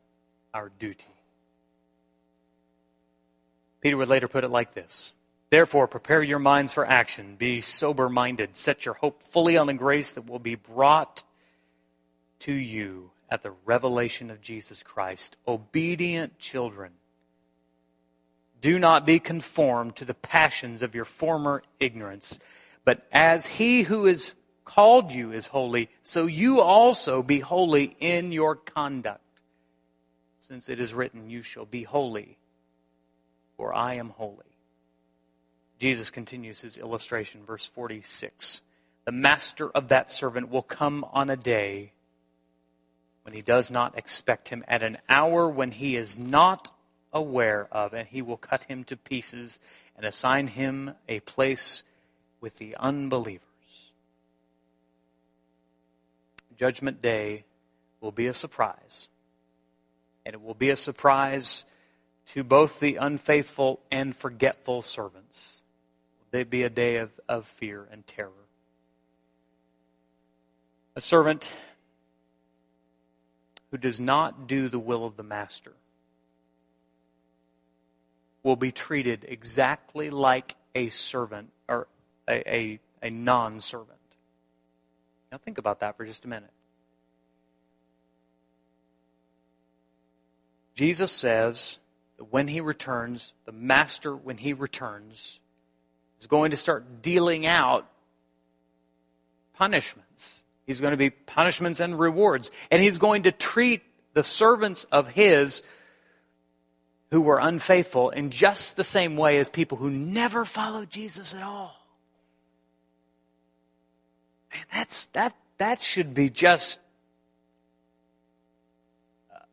our 0.53 0.71
duty. 0.79 1.05
Peter 3.81 3.97
would 3.97 4.09
later 4.09 4.29
put 4.29 4.45
it 4.45 4.51
like 4.51 4.75
this 4.75 5.13
Therefore, 5.51 5.89
prepare 5.89 6.23
your 6.23 6.39
minds 6.39 6.73
for 6.73 6.87
action. 6.87 7.35
Be 7.37 7.61
sober 7.61 8.09
minded. 8.09 8.57
Set 8.57 8.85
your 8.85 8.95
hope 8.95 9.23
fully 9.23 9.57
on 9.57 9.67
the 9.67 9.75
grace 9.75 10.13
that 10.13 10.29
will 10.29 10.39
be 10.39 10.55
brought 10.55 11.25
to 12.41 12.53
you 12.53 13.11
at 13.31 13.43
the 13.43 13.53
revelation 13.65 14.31
of 14.31 14.41
Jesus 14.41 14.83
Christ. 14.83 15.37
Obedient 15.47 16.39
children, 16.39 16.93
do 18.61 18.79
not 18.79 19.07
be 19.07 19.19
conformed 19.19 19.97
to 19.97 20.05
the 20.05 20.15
passions 20.15 20.83
of 20.83 20.95
your 20.95 21.05
former 21.05 21.63
ignorance, 21.79 22.39
but 22.85 23.07
as 23.11 23.47
he 23.47 23.83
who 23.83 24.07
is 24.07 24.35
called 24.65 25.13
you 25.13 25.33
is 25.33 25.49
holy, 25.49 25.89
so 26.03 26.27
you 26.27 26.61
also 26.61 27.23
be 27.23 27.41
holy 27.41 27.97
in 27.99 28.31
your 28.31 28.55
conduct. 28.55 29.21
Since 30.41 30.69
it 30.69 30.81
is 30.81 30.93
written, 30.93 31.31
You 31.31 31.43
shall 31.43 31.67
be 31.67 31.85
holy 31.85 32.39
for 33.61 33.75
I 33.75 33.97
am 33.97 34.09
holy. 34.09 34.57
Jesus 35.79 36.09
continues 36.09 36.63
his 36.63 36.79
illustration, 36.79 37.45
verse 37.45 37.67
46. 37.67 38.63
The 39.05 39.13
master 39.13 39.69
of 39.69 39.89
that 39.89 40.11
servant 40.11 40.49
will 40.49 40.63
come 40.63 41.05
on 41.13 41.29
a 41.29 41.37
day 41.37 41.93
when 43.23 43.35
he 43.35 43.43
does 43.43 43.71
not 43.71 43.99
expect 43.99 44.49
him, 44.49 44.65
at 44.67 44.83
an 44.83 44.97
hour 45.11 45.47
when 45.47 45.73
he 45.73 45.95
is 45.95 46.19
not 46.19 46.71
aware 47.13 47.69
of, 47.71 47.93
and 47.93 48.09
he 48.09 48.23
will 48.23 48.39
cut 48.39 48.63
him 48.63 48.83
to 48.85 48.97
pieces 48.97 49.61
and 49.95 50.07
assign 50.07 50.47
him 50.47 50.93
a 51.07 51.21
place 51.21 51.83
with 52.41 52.57
the 52.57 52.75
unbelievers. 52.81 53.93
Judgment 56.57 57.03
Day 57.03 57.45
will 58.01 58.11
be 58.11 58.27
a 58.27 58.33
surprise. 58.33 59.11
And 60.25 60.35
it 60.35 60.43
will 60.43 60.55
be 60.55 60.71
a 60.71 60.77
surprise 60.77 61.65
to 62.27 62.45
both 62.45 62.81
the 62.81 62.97
unfaithful 62.97 63.81
and 63.91 64.15
forgetful 64.15 64.83
servants. 64.83 65.63
They 66.31 66.45
be 66.45 66.63
a 66.63 66.71
day 66.71 66.97
of, 66.97 67.11
of 67.29 67.47
fear 67.47 67.89
and 67.91 68.07
terror. 68.07 68.31
A 70.95 71.01
servant 71.01 71.53
who 73.71 73.79
does 73.79 74.01
not 74.01 74.47
do 74.47 74.69
the 74.69 74.79
will 74.79 75.05
of 75.05 75.17
the 75.17 75.23
master 75.23 75.73
will 78.43 78.57
be 78.57 78.73
treated 78.73 79.25
exactly 79.29 80.11
like 80.11 80.57
a 80.75 80.89
servant 80.89 81.51
or 81.69 81.89
a, 82.29 82.57
a, 82.57 82.81
a 83.03 83.11
non 83.11 83.61
servant. 83.61 83.99
Now, 85.31 85.39
think 85.39 85.59
about 85.59 85.81
that 85.81 85.97
for 85.97 86.05
just 86.05 86.25
a 86.25 86.29
minute. 86.29 86.51
Jesus 90.81 91.13
says 91.13 91.79
that 92.17 92.33
when 92.33 92.49
he 92.49 92.63
returns, 92.63 93.35
the 93.45 93.53
master, 93.53 94.17
when 94.17 94.39
he 94.39 94.55
returns, 94.55 95.39
is 96.19 96.27
going 96.27 96.53
to 96.53 96.57
start 96.57 97.03
dealing 97.03 97.47
out 97.47 97.87
punishments. 99.53 100.41
He's 100.67 100.81
going 100.81 100.93
to 100.93 100.97
be 100.97 101.11
punishments 101.11 101.81
and 101.81 102.01
rewards. 102.01 102.51
And 102.71 102.83
he's 102.83 102.97
going 102.97 103.25
to 103.25 103.31
treat 103.31 103.83
the 104.15 104.25
servants 104.25 104.85
of 104.85 105.07
his 105.09 105.63
who 107.11 107.21
were 107.21 107.41
unfaithful 107.41 108.09
in 108.09 108.31
just 108.31 108.77
the 108.77 108.83
same 108.83 109.19
way 109.19 109.37
as 109.37 109.51
people 109.51 109.77
who 109.77 109.91
never 109.91 110.47
followed 110.47 110.89
Jesus 110.89 111.35
at 111.35 111.43
all. 111.43 111.77
Man, 114.55 114.65
that's, 114.73 115.05
that, 115.09 115.37
that 115.59 115.83
should 115.83 116.15
be 116.15 116.31
just 116.31 116.81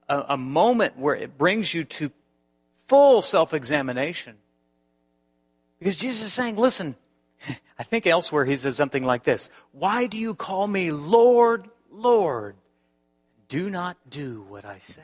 a, 0.10 0.26
a 0.30 0.38
moment 0.38 0.98
where 0.98 1.16
it 1.16 1.38
brings 1.38 1.74
you 1.74 1.84
to 1.84 2.12
full 2.88 3.22
self 3.22 3.54
examination. 3.54 4.36
Because 5.80 5.96
Jesus 5.96 6.28
is 6.28 6.34
saying, 6.34 6.56
listen, 6.56 6.96
I 7.80 7.84
think 7.84 8.08
elsewhere 8.08 8.46
he 8.46 8.58
says 8.58 8.76
something 8.76 9.04
like 9.04 9.24
this 9.24 9.50
Why 9.72 10.08
do 10.08 10.18
you 10.18 10.34
call 10.34 10.68
me 10.68 10.92
Lord, 10.92 11.70
Lord? 11.92 12.56
Do 13.48 13.70
not 13.70 13.98
do 14.10 14.46
what 14.50 14.66
I 14.66 14.80
say. 14.80 15.04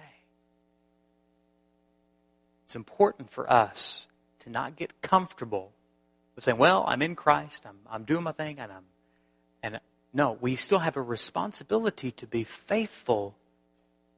It's 2.65 2.75
important 2.75 3.29
for 3.29 3.51
us 3.51 4.07
to 4.39 4.49
not 4.49 4.75
get 4.75 5.01
comfortable 5.01 5.71
with 6.35 6.43
saying, 6.43 6.57
well, 6.57 6.83
I'm 6.87 7.01
in 7.01 7.15
Christ, 7.15 7.65
I'm, 7.65 7.77
I'm 7.89 8.03
doing 8.03 8.23
my 8.23 8.31
thing, 8.31 8.59
and 8.59 8.71
I'm. 8.71 8.83
And 9.61 9.79
no, 10.13 10.37
we 10.41 10.55
still 10.55 10.79
have 10.79 10.97
a 10.97 11.01
responsibility 11.01 12.11
to 12.11 12.27
be 12.27 12.43
faithful 12.43 13.35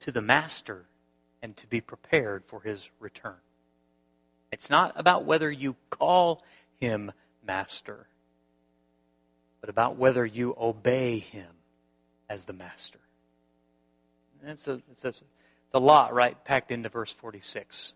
to 0.05 0.11
the 0.11 0.21
Master 0.21 0.85
and 1.41 1.57
to 1.57 1.65
be 1.65 1.81
prepared 1.81 2.45
for 2.45 2.61
his 2.61 2.91
return. 2.99 3.41
It's 4.51 4.69
not 4.69 4.93
about 4.95 5.25
whether 5.25 5.51
you 5.51 5.75
call 5.89 6.43
him 6.79 7.11
Master, 7.45 8.05
but 9.61 9.69
about 9.71 9.97
whether 9.97 10.23
you 10.23 10.55
obey 10.59 11.17
him 11.17 11.49
as 12.29 12.45
the 12.45 12.53
Master. 12.53 12.99
It's 14.45 14.67
a, 14.67 14.79
it's 14.91 15.05
a, 15.05 15.07
it's 15.07 15.23
a 15.73 15.79
lot, 15.79 16.13
right, 16.13 16.45
packed 16.45 16.69
into 16.69 16.87
verse 16.87 17.11
46. 17.11 17.95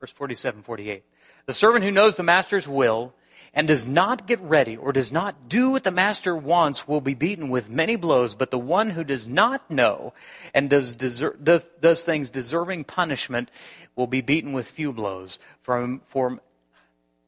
Verse 0.00 0.10
47, 0.10 0.62
48. 0.62 1.04
The 1.44 1.52
servant 1.52 1.84
who 1.84 1.90
knows 1.90 2.16
the 2.16 2.22
master's 2.22 2.66
will 2.66 3.12
and 3.54 3.68
does 3.68 3.86
not 3.86 4.26
get 4.26 4.40
ready 4.40 4.76
or 4.76 4.92
does 4.92 5.12
not 5.12 5.48
do 5.48 5.70
what 5.70 5.84
the 5.84 5.90
master 5.90 6.36
wants 6.36 6.86
will 6.86 7.00
be 7.00 7.14
beaten 7.14 7.48
with 7.48 7.70
many 7.70 7.96
blows, 7.96 8.34
but 8.34 8.50
the 8.50 8.58
one 8.58 8.90
who 8.90 9.04
does 9.04 9.28
not 9.28 9.70
know 9.70 10.12
and 10.54 10.70
does, 10.70 10.96
deser- 10.96 11.42
does, 11.42 11.64
does 11.80 12.04
things 12.04 12.30
deserving 12.30 12.84
punishment 12.84 13.50
will 13.96 14.06
be 14.06 14.20
beaten 14.20 14.52
with 14.52 14.70
few 14.70 14.92
blows. 14.92 15.38
From, 15.62 16.02
from, 16.06 16.40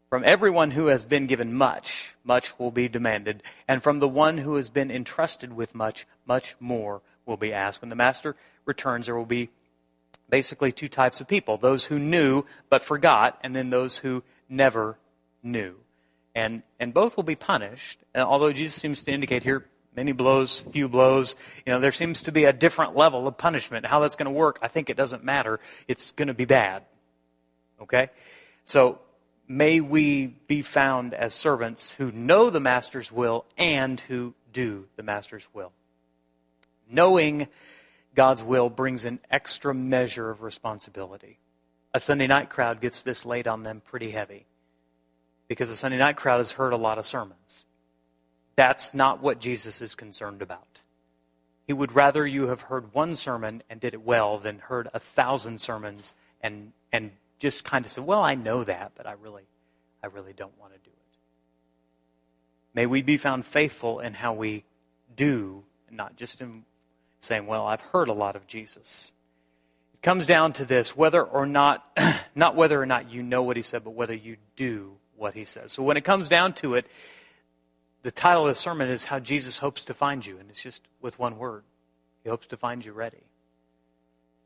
from 0.09 0.23
everyone 0.25 0.73
who 0.73 0.87
has 0.87 1.05
been 1.05 1.27
given 1.27 1.55
much, 1.55 2.15
much 2.25 2.59
will 2.59 2.71
be 2.71 2.89
demanded, 2.89 3.43
and 3.67 3.83
from 3.83 3.99
the 3.99 4.09
one 4.09 4.39
who 4.39 4.57
has 4.57 4.69
been 4.69 4.91
entrusted 4.91 5.53
with 5.53 5.75
much, 5.75 6.07
much 6.27 6.57
more 6.61 7.03
will 7.27 7.37
be 7.37 7.53
asked. 7.53 7.81
When 7.81 7.91
the 7.91 7.97
master 7.97 8.37
returns, 8.65 9.07
there 9.07 9.17
will 9.17 9.25
be 9.25 9.51
basically 10.29 10.71
two 10.73 10.89
types 10.89 11.21
of 11.21 11.29
people 11.29 11.57
those 11.57 11.87
who 11.87 11.99
knew 11.99 12.45
but 12.69 12.83
forgot, 12.83 13.39
and 13.43 13.55
then 13.55 13.71
those 13.71 13.99
who 13.99 14.23
never 14.49 14.97
knew. 15.43 15.77
And, 16.35 16.63
and 16.79 16.95
both 16.95 17.17
will 17.17 17.25
be 17.25 17.35
punished, 17.35 17.99
uh, 18.15 18.19
although 18.19 18.53
Jesus 18.53 18.77
seems 18.77 19.03
to 19.03 19.13
indicate 19.13 19.43
here 19.43 19.67
many 19.97 20.13
blows, 20.13 20.61
few 20.61 20.89
blows. 20.89 21.35
You 21.67 21.73
know, 21.73 21.81
there 21.81 21.93
seems 21.93 22.23
to 22.23 22.33
be 22.33 22.45
a 22.45 22.53
different 22.53 22.97
level 22.97 23.27
of 23.27 23.37
punishment. 23.37 23.87
How 23.87 24.01
that's 24.01 24.17
going 24.17 24.27
to 24.27 24.39
work, 24.39 24.59
I 24.63 24.69
think 24.69 24.91
it 24.91 24.97
doesn't 24.97 25.25
matter. 25.25 25.61
It's 25.89 26.13
going 26.13 26.29
to 26.29 26.35
be 26.35 26.45
bad. 26.45 26.85
Okay? 27.83 28.11
So, 28.65 29.01
may 29.49 29.81
we 29.81 30.27
be 30.27 30.63
found 30.63 31.13
as 31.15 31.35
servants 31.35 31.93
who 31.93 32.13
know 32.13 32.51
the 32.51 32.61
Master's 32.61 33.11
will 33.11 33.45
and 33.59 33.99
who 33.99 34.35
do 34.53 34.87
the 34.97 35.03
Master's 35.03 35.49
will. 35.53 35.73
Knowing 36.89 37.49
God's 38.15 38.43
will 38.43 38.69
brings 38.69 39.05
an 39.05 39.19
extra 39.31 39.75
measure 39.75 40.31
of 40.31 40.43
responsibility. 40.43 41.39
A 41.93 41.99
Sunday 41.99 42.29
night 42.29 42.51
crowd 42.51 42.81
gets 42.81 43.03
this 43.03 43.25
laid 43.25 43.49
on 43.49 43.65
them 43.65 43.83
pretty 43.85 44.13
heavy 44.13 44.47
because 45.51 45.69
the 45.69 45.75
Sunday 45.75 45.99
night 45.99 46.17
crowd 46.17 46.37
has 46.37 46.53
heard 46.53 46.73
a 46.73 46.77
lot 46.77 46.97
of 46.97 47.05
sermons. 47.05 47.67
That's 48.55 48.95
not 48.95 49.21
what 49.21 49.41
Jesus 49.41 49.81
is 49.81 49.97
concerned 49.97 50.43
about. 50.43 50.81
He 51.67 51.73
would 51.73 51.91
rather 51.91 52.25
you 52.25 52.47
have 52.47 52.63
heard 52.63 52.95
one 52.95 53.17
sermon 53.17 53.65
and 53.69 53.81
did 53.81 53.93
it 53.93 54.03
well 54.03 54.39
than 54.39 54.61
heard 54.61 54.87
a 54.95 55.01
thousand 55.01 55.61
sermons 55.61 56.15
and, 56.41 56.71
and 56.93 57.11
just 57.41 57.65
kind 57.65 57.85
of 57.85 57.91
said, 57.91 58.07
Well, 58.07 58.23
I 58.23 58.37
know 58.37 58.63
that, 58.63 58.93
but 58.95 59.09
I 59.09 59.15
really, 59.21 59.43
I 60.05 60.07
really 60.07 60.33
don't 60.33 60.57
want 60.61 60.73
to 60.73 60.79
do 60.79 60.91
it. 60.91 61.19
May 62.73 62.87
we 62.87 63.03
be 63.03 63.17
found 63.17 63.45
faithful 63.45 63.99
in 63.99 64.15
how 64.15 64.35
we 64.35 64.63
do, 65.17 65.65
not 65.91 66.15
just 66.15 66.41
in 66.41 66.65
saying, 67.19 67.49
Well, 67.49 67.67
I've 67.67 67.81
heard 67.81 68.07
a 68.07 68.13
lot 68.13 68.37
of 68.37 68.47
Jesus. 68.47 69.11
It 69.95 70.03
comes 70.03 70.27
down 70.27 70.53
to 70.55 70.65
this 70.65 70.97
whether 70.97 71.25
or 71.25 71.45
not, 71.45 71.85
not 72.37 72.55
whether 72.55 72.81
or 72.81 72.87
not 72.87 73.11
you 73.11 73.25
know 73.25 73.43
what 73.43 73.57
he 73.57 73.63
said, 73.63 73.83
but 73.83 73.95
whether 73.95 74.15
you 74.15 74.37
do 74.55 74.93
what 75.21 75.35
he 75.35 75.45
says. 75.45 75.73
So 75.73 75.83
when 75.83 75.97
it 75.97 76.05
comes 76.05 76.29
down 76.29 76.55
to 76.55 76.75
it, 76.75 76.87
the 78.03 78.11
title 78.11 78.47
of 78.47 78.49
the 78.49 78.55
sermon 78.55 78.89
is 78.89 79.05
How 79.05 79.19
Jesus 79.19 79.59
Hopes 79.59 79.85
to 79.85 79.95
Find 79.95 80.25
You, 80.25 80.39
and 80.39 80.49
it's 80.49 80.63
just 80.63 80.83
with 81.01 81.19
one 81.19 81.39
word 81.39 81.63
He 82.25 82.31
hopes 82.31 82.47
to 82.49 82.57
find 82.57 82.85
you 82.85 82.93
ready. 82.93 83.23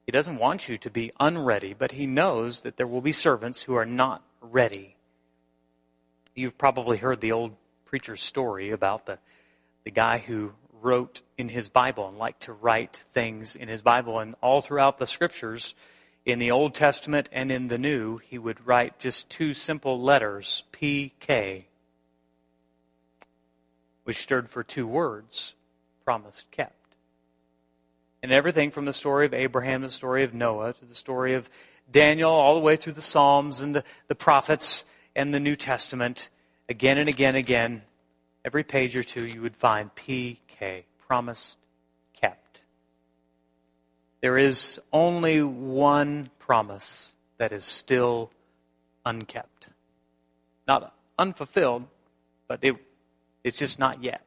He 0.06 0.12
doesn't 0.12 0.38
want 0.38 0.68
you 0.68 0.76
to 0.76 0.90
be 0.90 1.12
unready, 1.20 1.72
but 1.72 1.92
He 1.92 2.06
knows 2.06 2.62
that 2.62 2.76
there 2.76 2.86
will 2.86 3.00
be 3.00 3.12
servants 3.12 3.62
who 3.62 3.74
are 3.74 3.86
not 3.86 4.22
ready. 4.40 4.96
You've 6.34 6.58
probably 6.58 6.98
heard 6.98 7.20
the 7.20 7.32
old 7.32 7.54
preacher's 7.84 8.22
story 8.22 8.70
about 8.70 9.06
the, 9.06 9.18
the 9.84 9.92
guy 9.92 10.18
who 10.18 10.52
wrote 10.82 11.22
in 11.38 11.48
his 11.48 11.68
Bible 11.68 12.08
and 12.08 12.18
liked 12.18 12.42
to 12.42 12.52
write 12.52 13.04
things 13.14 13.56
in 13.56 13.68
his 13.68 13.82
Bible. 13.82 14.18
And 14.18 14.34
all 14.40 14.60
throughout 14.60 14.98
the 14.98 15.06
scriptures, 15.06 15.74
in 16.24 16.38
the 16.38 16.50
Old 16.50 16.74
Testament 16.74 17.28
and 17.32 17.50
in 17.50 17.68
the 17.68 17.78
New, 17.78 18.18
he 18.18 18.38
would 18.38 18.66
write 18.66 18.98
just 18.98 19.28
two 19.28 19.52
simple 19.52 20.00
letters, 20.00 20.64
PK, 20.72 21.64
which 24.04 24.16
stood 24.16 24.48
for 24.48 24.62
two 24.62 24.86
words 24.86 25.54
promised, 26.04 26.50
kept. 26.50 26.74
And 28.22 28.32
everything 28.32 28.70
from 28.70 28.84
the 28.84 28.92
story 28.92 29.26
of 29.26 29.34
Abraham, 29.34 29.82
the 29.82 29.88
story 29.90 30.24
of 30.24 30.32
Noah, 30.32 30.72
to 30.74 30.84
the 30.84 30.94
story 30.94 31.34
of 31.34 31.50
Daniel, 31.90 32.30
all 32.30 32.54
the 32.54 32.60
way 32.60 32.76
through 32.76 32.94
the 32.94 33.02
Psalms 33.02 33.60
and 33.60 33.74
the, 33.74 33.84
the 34.08 34.14
prophets 34.14 34.84
and 35.14 35.32
the 35.32 35.40
New 35.40 35.56
Testament, 35.56 36.30
again 36.68 36.96
and 36.98 37.08
again 37.08 37.28
and 37.28 37.36
again, 37.36 37.82
every 38.44 38.64
page 38.64 38.96
or 38.96 39.02
two, 39.02 39.26
you 39.26 39.42
would 39.42 39.56
find 39.56 39.94
PK, 39.94 40.84
promised. 41.06 41.58
There 44.24 44.38
is 44.38 44.80
only 44.90 45.42
one 45.42 46.30
promise 46.38 47.14
that 47.36 47.52
is 47.52 47.62
still 47.62 48.30
unkept. 49.04 49.68
Not 50.66 50.94
unfulfilled, 51.18 51.84
but 52.48 52.60
it, 52.62 52.74
it's 53.44 53.58
just 53.58 53.78
not 53.78 54.02
yet. 54.02 54.24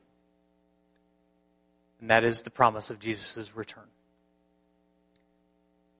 And 1.99 2.11
that 2.11 2.23
is 2.23 2.43
the 2.43 2.51
promise 2.51 2.91
of 2.91 2.99
Jesus' 2.99 3.55
return. 3.55 3.87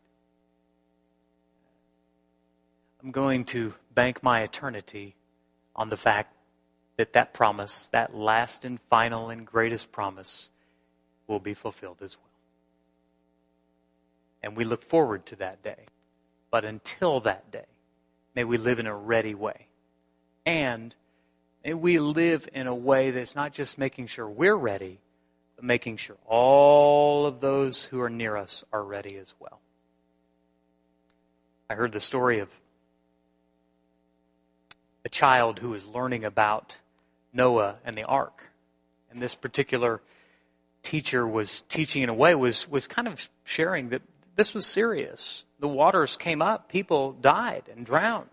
I'm 3.01 3.13
going 3.13 3.45
to 3.45 3.75
bank 3.95 4.25
my 4.25 4.41
eternity 4.41 5.15
on 5.77 5.89
the 5.89 5.97
fact 5.97 6.35
that 7.01 7.15
that 7.15 7.33
promise, 7.33 7.89
that 7.89 8.15
last 8.15 8.67
and 8.67 8.79
final 8.91 9.31
and 9.31 9.47
greatest 9.47 9.91
promise, 9.91 10.51
will 11.27 11.41
be 11.41 11.55
fulfilled 11.55 11.97
as 12.03 12.19
well. 12.19 12.31
And 14.43 14.55
we 14.55 14.65
look 14.65 14.83
forward 14.83 15.25
to 15.27 15.37
that 15.37 15.63
day. 15.63 15.87
But 16.51 16.67
until 16.67 17.21
that 17.21 17.51
day, 17.51 17.65
may 18.35 18.45
we 18.45 18.59
live 18.59 18.79
in 18.79 18.87
a 18.87 18.95
ready 18.95 19.35
way. 19.35 19.69
And 20.45 20.95
may 21.65 21.73
we 21.73 21.99
live 21.99 22.47
in 22.53 22.67
a 22.67 22.75
way 22.75 23.13
that's 23.13 23.35
not 23.35 23.55
just 23.55 23.79
making 23.79 24.09
sure 24.09 24.29
we're 24.29 24.55
ready, 24.55 24.99
but 25.57 25.65
making 25.65 25.97
sure 25.97 26.17
all 26.27 27.25
of 27.25 27.41
those 27.41 27.87
who 27.87 27.99
are 28.03 28.11
near 28.11 28.37
us 28.37 28.63
are 28.75 28.85
ready 28.85 29.17
as 29.17 29.35
well. 29.41 29.61
I 31.71 31.77
heard 31.77 31.93
the 31.93 32.01
story 32.01 32.41
of 32.41 32.51
a 35.03 35.09
child 35.09 35.61
who 35.61 35.71
was 35.71 35.87
learning 35.87 36.27
about 36.27 36.77
Noah 37.33 37.77
and 37.85 37.97
the 37.97 38.05
ark. 38.05 38.51
And 39.11 39.21
this 39.21 39.35
particular 39.35 40.01
teacher 40.83 41.27
was 41.27 41.63
teaching 41.63 42.03
in 42.03 42.09
a 42.09 42.15
way 42.15 42.35
was, 42.35 42.69
was 42.69 42.87
kind 42.87 43.09
of 43.09 43.29
sharing 43.45 43.91
that 43.91 44.03
this 44.37 44.55
was 44.55 44.67
serious. 44.67 45.45
The 45.59 45.69
waters 45.69 46.17
came 46.17 46.41
up, 46.41 46.69
people 46.69 47.13
died 47.13 47.65
and 47.75 47.85
drowned. 47.85 48.29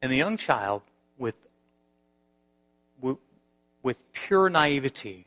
And 0.00 0.10
the 0.10 0.16
young 0.16 0.36
child, 0.36 0.82
with, 1.16 1.34
with 3.82 4.12
pure 4.12 4.48
naivety, 4.48 5.26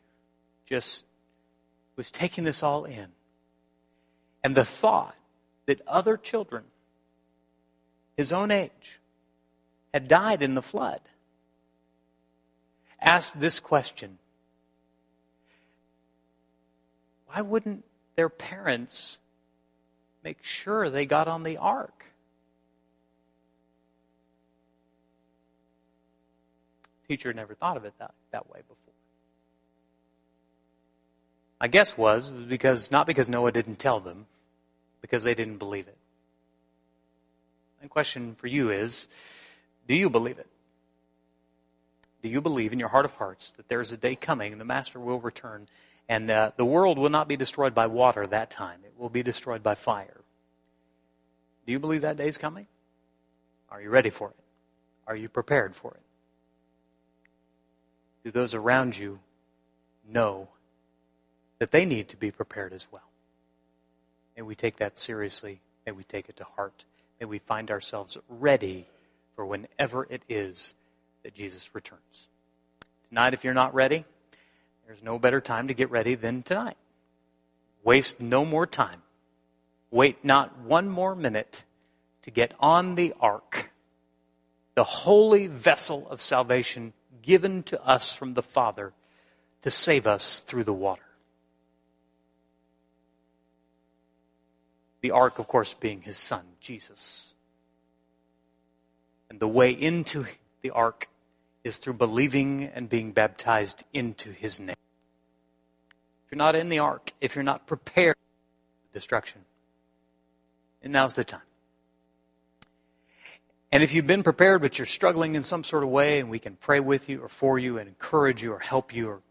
just 0.65 1.05
was 1.95 2.11
taking 2.11 2.43
this 2.43 2.61
all 2.61 2.85
in. 2.85 3.07
And 4.43 4.55
the 4.55 4.65
thought 4.65 5.15
that 5.65 5.81
other 5.87 6.17
children, 6.17 6.63
his 8.17 8.31
own 8.31 8.51
age, 8.51 8.99
had 9.95 10.09
died 10.09 10.41
in 10.41 10.55
the 10.55 10.61
flood, 10.61 10.99
asked 12.99 13.39
this 13.39 13.61
question 13.61 14.17
Why 17.27 17.39
wouldn't 17.39 17.85
their 18.17 18.27
parents 18.27 19.19
make 20.21 20.43
sure 20.43 20.89
they 20.89 21.05
got 21.05 21.29
on 21.29 21.43
the 21.43 21.55
ark? 21.55 22.07
Teacher 27.07 27.31
never 27.31 27.53
thought 27.53 27.77
of 27.77 27.85
it 27.85 27.93
that, 27.97 28.13
that 28.31 28.49
way 28.49 28.59
before. 28.67 28.93
My 31.61 31.69
guess 31.69 31.97
was 31.97 32.29
because 32.29 32.91
not 32.91 33.07
because 33.07 33.29
Noah 33.29 33.53
didn't 33.53 33.79
tell 33.79 34.01
them, 34.01 34.25
because 34.99 35.23
they 35.23 35.35
didn't 35.35 35.55
believe 35.55 35.87
it. 35.87 35.97
My 37.81 37.87
question 37.87 38.33
for 38.33 38.47
you 38.47 38.71
is 38.71 39.07
do 39.87 39.95
you 39.95 40.09
believe 40.09 40.39
it? 40.39 40.47
Do 42.21 42.29
you 42.29 42.41
believe 42.41 42.73
in 42.73 42.79
your 42.79 42.89
heart 42.89 43.05
of 43.05 43.13
hearts 43.13 43.51
that 43.53 43.67
there 43.67 43.81
is 43.81 43.91
a 43.91 43.97
day 43.97 44.15
coming 44.15 44.51
and 44.51 44.59
the 44.59 44.65
Master 44.65 44.99
will 44.99 45.19
return 45.19 45.67
and 46.09 46.29
uh, 46.29 46.51
the 46.57 46.65
world 46.65 46.97
will 46.97 47.09
not 47.09 47.27
be 47.27 47.37
destroyed 47.37 47.75
by 47.75 47.85
water 47.85 48.25
that 48.25 48.49
time? 48.49 48.79
It 48.83 48.93
will 48.97 49.09
be 49.09 49.21
destroyed 49.21 49.61
by 49.61 49.75
fire. 49.75 50.21
Do 51.65 51.71
you 51.71 51.79
believe 51.79 52.01
that 52.01 52.17
day 52.17 52.27
is 52.27 52.37
coming? 52.37 52.67
Are 53.69 53.81
you 53.81 53.89
ready 53.89 54.09
for 54.09 54.29
it? 54.29 54.35
Are 55.07 55.15
you 55.15 55.29
prepared 55.29 55.75
for 55.75 55.91
it? 55.91 56.01
Do 58.23 58.31
those 58.31 58.55
around 58.55 58.97
you 58.97 59.19
know 60.07 60.47
that 61.59 61.71
they 61.71 61.85
need 61.85 62.07
to 62.09 62.17
be 62.17 62.31
prepared 62.31 62.73
as 62.73 62.87
well? 62.91 63.09
May 64.35 64.41
we 64.41 64.55
take 64.55 64.77
that 64.77 64.97
seriously. 64.97 65.61
May 65.85 65.91
we 65.91 66.03
take 66.03 66.27
it 66.27 66.37
to 66.37 66.43
heart. 66.43 66.85
May 67.19 67.27
we 67.27 67.37
find 67.37 67.69
ourselves 67.69 68.17
ready 68.27 68.87
for 69.35 69.45
whenever 69.45 70.07
it 70.09 70.23
is 70.29 70.73
that 71.23 71.33
Jesus 71.33 71.73
returns. 71.73 72.29
Tonight, 73.09 73.33
if 73.33 73.43
you're 73.43 73.53
not 73.53 73.73
ready, 73.73 74.05
there's 74.87 75.03
no 75.03 75.19
better 75.19 75.41
time 75.41 75.67
to 75.67 75.73
get 75.73 75.89
ready 75.89 76.15
than 76.15 76.43
tonight. 76.43 76.77
Waste 77.83 78.19
no 78.19 78.45
more 78.45 78.65
time. 78.65 79.01
Wait 79.91 80.23
not 80.25 80.59
one 80.59 80.89
more 80.89 81.15
minute 81.15 81.63
to 82.23 82.31
get 82.31 82.53
on 82.59 82.95
the 82.95 83.13
ark, 83.19 83.71
the 84.73 84.83
holy 84.83 85.47
vessel 85.47 86.07
of 86.09 86.21
salvation 86.21 86.93
given 87.21 87.63
to 87.63 87.83
us 87.85 88.15
from 88.15 88.33
the 88.33 88.41
Father 88.41 88.93
to 89.61 89.69
save 89.69 90.07
us 90.07 90.39
through 90.39 90.63
the 90.63 90.73
water. 90.73 91.01
The 95.01 95.11
ark, 95.11 95.37
of 95.37 95.47
course, 95.47 95.75
being 95.75 96.01
his 96.01 96.17
son, 96.17 96.43
Jesus. 96.59 97.34
And 99.29 99.39
the 99.39 99.47
way 99.47 99.71
into 99.71 100.25
the 100.61 100.71
ark 100.71 101.09
is 101.63 101.77
through 101.77 101.93
believing 101.93 102.65
and 102.73 102.89
being 102.89 103.11
baptized 103.11 103.83
into 103.91 104.31
his 104.31 104.59
name. 104.59 104.75
If 106.25 106.31
you're 106.31 106.37
not 106.37 106.55
in 106.55 106.69
the 106.69 106.79
ark, 106.79 107.13
if 107.21 107.35
you're 107.35 107.43
not 107.43 107.67
prepared 107.67 108.15
for 108.15 108.93
destruction, 108.93 109.41
and 110.81 110.93
now's 110.93 111.15
the 111.15 111.23
time. 111.23 111.41
And 113.71 113.83
if 113.83 113.93
you've 113.93 114.07
been 114.07 114.23
prepared 114.23 114.61
but 114.61 114.77
you're 114.77 114.85
struggling 114.85 115.35
in 115.35 115.43
some 115.43 115.63
sort 115.63 115.83
of 115.83 115.89
way, 115.89 116.19
and 116.19 116.29
we 116.29 116.39
can 116.39 116.55
pray 116.55 116.79
with 116.79 117.09
you 117.09 117.21
or 117.21 117.29
for 117.29 117.59
you 117.59 117.77
and 117.77 117.87
encourage 117.87 118.43
you 118.43 118.53
or 118.53 118.59
help 118.59 118.93
you 118.93 119.09
or 119.09 119.21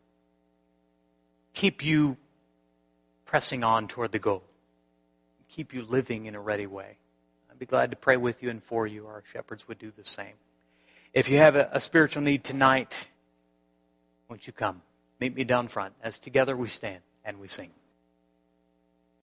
keep 1.55 1.84
you 1.84 2.16
pressing 3.24 3.64
on 3.64 3.88
toward 3.88 4.12
the 4.12 4.18
goal, 4.18 4.42
keep 5.49 5.72
you 5.72 5.82
living 5.82 6.26
in 6.26 6.34
a 6.34 6.40
ready 6.40 6.66
way. 6.66 6.99
Be 7.65 7.69
glad 7.69 7.93
to 7.93 7.97
pray 7.97 8.19
with 8.19 8.43
you 8.43 8.51
and 8.51 8.62
for 8.62 8.87
you. 8.87 9.07
Our 9.07 9.23
shepherds 9.33 9.67
would 9.67 9.79
do 9.79 9.91
the 9.91 10.05
same. 10.05 10.35
If 11.15 11.31
you 11.31 11.39
have 11.39 11.57
a, 11.57 11.71
a 11.73 11.81
spiritual 11.81 12.23
need 12.23 12.45
tonight, 12.45 13.09
won't 14.29 14.47
you 14.47 14.53
come? 14.53 14.83
Meet 15.19 15.35
me 15.35 15.45
down 15.45 15.69
front 15.69 15.95
as 16.03 16.19
together 16.19 16.55
we 16.59 16.69
stand 16.69 17.01
and 17.25 17.41
we 17.41 17.49
sing. 17.49 17.71